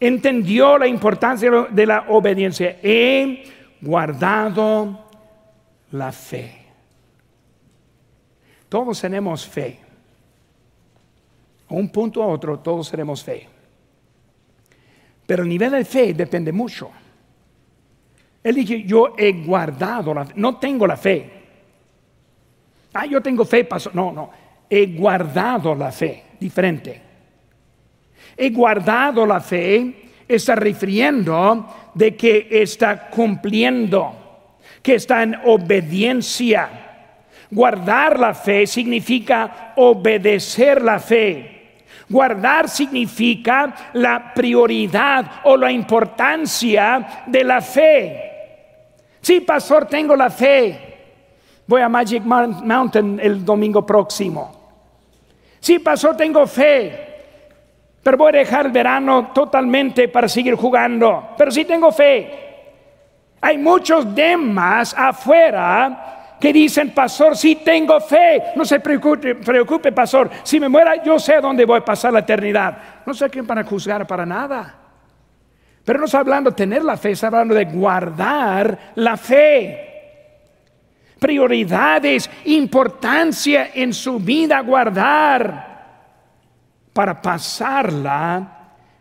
Entendió 0.00 0.78
la 0.78 0.88
importancia 0.88 1.48
de 1.70 1.86
la 1.86 2.06
obediencia. 2.08 2.78
He 2.82 3.44
guardado 3.80 5.06
la 5.92 6.10
fe. 6.10 6.66
Todos 8.68 9.00
tenemos 9.00 9.46
fe 9.46 9.78
un 11.68 11.88
punto 11.88 12.20
a 12.20 12.26
otro, 12.26 12.58
todos 12.58 12.88
seremos 12.88 13.22
fe. 13.22 13.59
Pero 15.30 15.44
el 15.44 15.48
nivel 15.48 15.70
de 15.70 15.84
fe 15.84 16.12
depende 16.12 16.50
mucho. 16.50 16.90
Él 18.42 18.52
dice, 18.52 18.82
yo 18.82 19.14
he 19.16 19.30
guardado 19.30 20.12
la 20.12 20.24
fe, 20.24 20.32
no 20.34 20.56
tengo 20.56 20.88
la 20.88 20.96
fe. 20.96 21.30
Ah, 22.92 23.06
yo 23.06 23.22
tengo 23.22 23.44
fe, 23.44 23.62
pasó. 23.62 23.92
No, 23.94 24.10
no, 24.10 24.28
he 24.68 24.86
guardado 24.86 25.72
la 25.76 25.92
fe, 25.92 26.24
diferente. 26.40 27.00
He 28.36 28.50
guardado 28.50 29.24
la 29.24 29.40
fe, 29.40 30.10
está 30.26 30.56
refiriendo 30.56 31.92
de 31.94 32.16
que 32.16 32.48
está 32.50 33.08
cumpliendo, 33.08 34.56
que 34.82 34.96
está 34.96 35.22
en 35.22 35.36
obediencia. 35.44 36.68
Guardar 37.52 38.18
la 38.18 38.34
fe 38.34 38.66
significa 38.66 39.74
obedecer 39.76 40.82
la 40.82 40.98
fe. 40.98 41.59
Guardar 42.10 42.68
significa 42.68 43.72
la 43.92 44.34
prioridad 44.34 45.42
o 45.44 45.56
la 45.56 45.70
importancia 45.70 47.22
de 47.24 47.44
la 47.44 47.60
fe. 47.60 48.30
Sí, 49.20 49.40
pastor, 49.40 49.86
tengo 49.86 50.16
la 50.16 50.28
fe. 50.28 50.88
Voy 51.68 51.80
a 51.80 51.88
Magic 51.88 52.24
Mountain 52.24 53.20
el 53.22 53.44
domingo 53.44 53.86
próximo. 53.86 54.50
Sí, 55.60 55.78
pastor, 55.78 56.16
tengo 56.16 56.44
fe. 56.48 57.06
Pero 58.02 58.16
voy 58.16 58.30
a 58.30 58.38
dejar 58.38 58.66
el 58.66 58.72
verano 58.72 59.30
totalmente 59.32 60.08
para 60.08 60.26
seguir 60.26 60.56
jugando. 60.56 61.28
Pero 61.38 61.52
sí 61.52 61.64
tengo 61.64 61.92
fe. 61.92 62.38
Hay 63.40 63.56
muchos 63.56 64.12
demás 64.12 64.94
afuera 64.98 66.19
que 66.40 66.52
dicen, 66.54 66.92
pastor, 66.94 67.36
si 67.36 67.56
tengo 67.56 68.00
fe, 68.00 68.52
no 68.56 68.64
se 68.64 68.80
preocupe, 68.80 69.34
preocupe, 69.34 69.92
pastor, 69.92 70.30
si 70.42 70.58
me 70.58 70.70
muera 70.70 71.02
yo 71.02 71.18
sé 71.18 71.38
dónde 71.40 71.66
voy 71.66 71.78
a 71.78 71.84
pasar 71.84 72.14
la 72.14 72.20
eternidad. 72.20 72.78
No 73.04 73.12
sé 73.12 73.28
quién 73.28 73.46
para 73.46 73.62
juzgar 73.62 74.06
para 74.06 74.24
nada. 74.24 74.74
Pero 75.84 75.98
no 75.98 76.06
está 76.06 76.20
hablando 76.20 76.50
de 76.50 76.56
tener 76.56 76.82
la 76.82 76.96
fe, 76.96 77.10
está 77.10 77.26
hablando 77.26 77.54
de 77.54 77.66
guardar 77.66 78.92
la 78.94 79.16
fe. 79.18 79.86
Prioridades, 81.18 82.30
importancia 82.46 83.72
en 83.74 83.92
su 83.92 84.18
vida 84.18 84.60
guardar 84.60 85.68
para 86.94 87.20
pasarla 87.20 88.56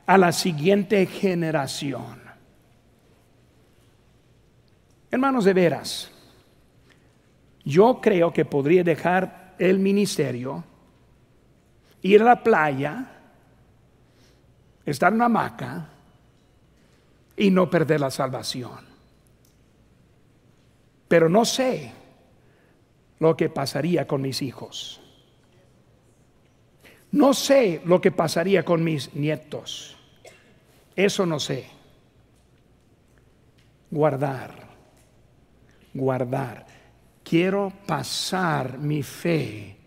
a 0.05 0.17
la 0.17 0.31
siguiente 0.33 1.05
generación. 1.05 2.19
Hermanos 5.09 5.45
de 5.45 5.53
veras, 5.53 6.11
yo 7.69 8.01
creo 8.01 8.33
que 8.33 8.45
podría 8.45 8.83
dejar 8.83 9.53
el 9.59 9.77
ministerio, 9.77 10.63
ir 12.01 12.21
a 12.21 12.25
la 12.25 12.43
playa, 12.43 13.05
estar 14.83 15.09
en 15.09 15.17
una 15.17 15.25
hamaca 15.25 15.89
y 17.37 17.51
no 17.51 17.69
perder 17.69 18.01
la 18.01 18.09
salvación. 18.09 18.87
Pero 21.07 21.29
no 21.29 21.45
sé 21.45 21.93
lo 23.19 23.37
que 23.37 23.49
pasaría 23.49 24.07
con 24.07 24.23
mis 24.23 24.41
hijos. 24.41 24.99
No 27.11 27.35
sé 27.35 27.83
lo 27.85 28.01
que 28.01 28.11
pasaría 28.11 28.65
con 28.65 28.83
mis 28.83 29.13
nietos. 29.13 29.95
Eso 30.95 31.27
no 31.27 31.39
sé. 31.39 31.67
Guardar, 33.91 34.69
guardar 35.93 36.68
quiero 37.29 37.71
pasar 37.85 38.79
mi 38.79 39.03
fe 39.03 39.77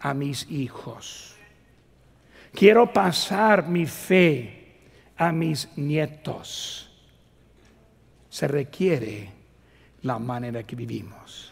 a 0.00 0.12
mis 0.12 0.50
hijos. 0.50 1.34
Quiero 2.52 2.92
pasar 2.92 3.66
mi 3.66 3.86
fe 3.86 4.76
a 5.16 5.32
mis 5.32 5.70
nietos. 5.76 6.90
Se 8.28 8.46
requiere 8.46 9.32
la 10.02 10.18
manera 10.18 10.64
que 10.64 10.76
vivimos. 10.76 11.51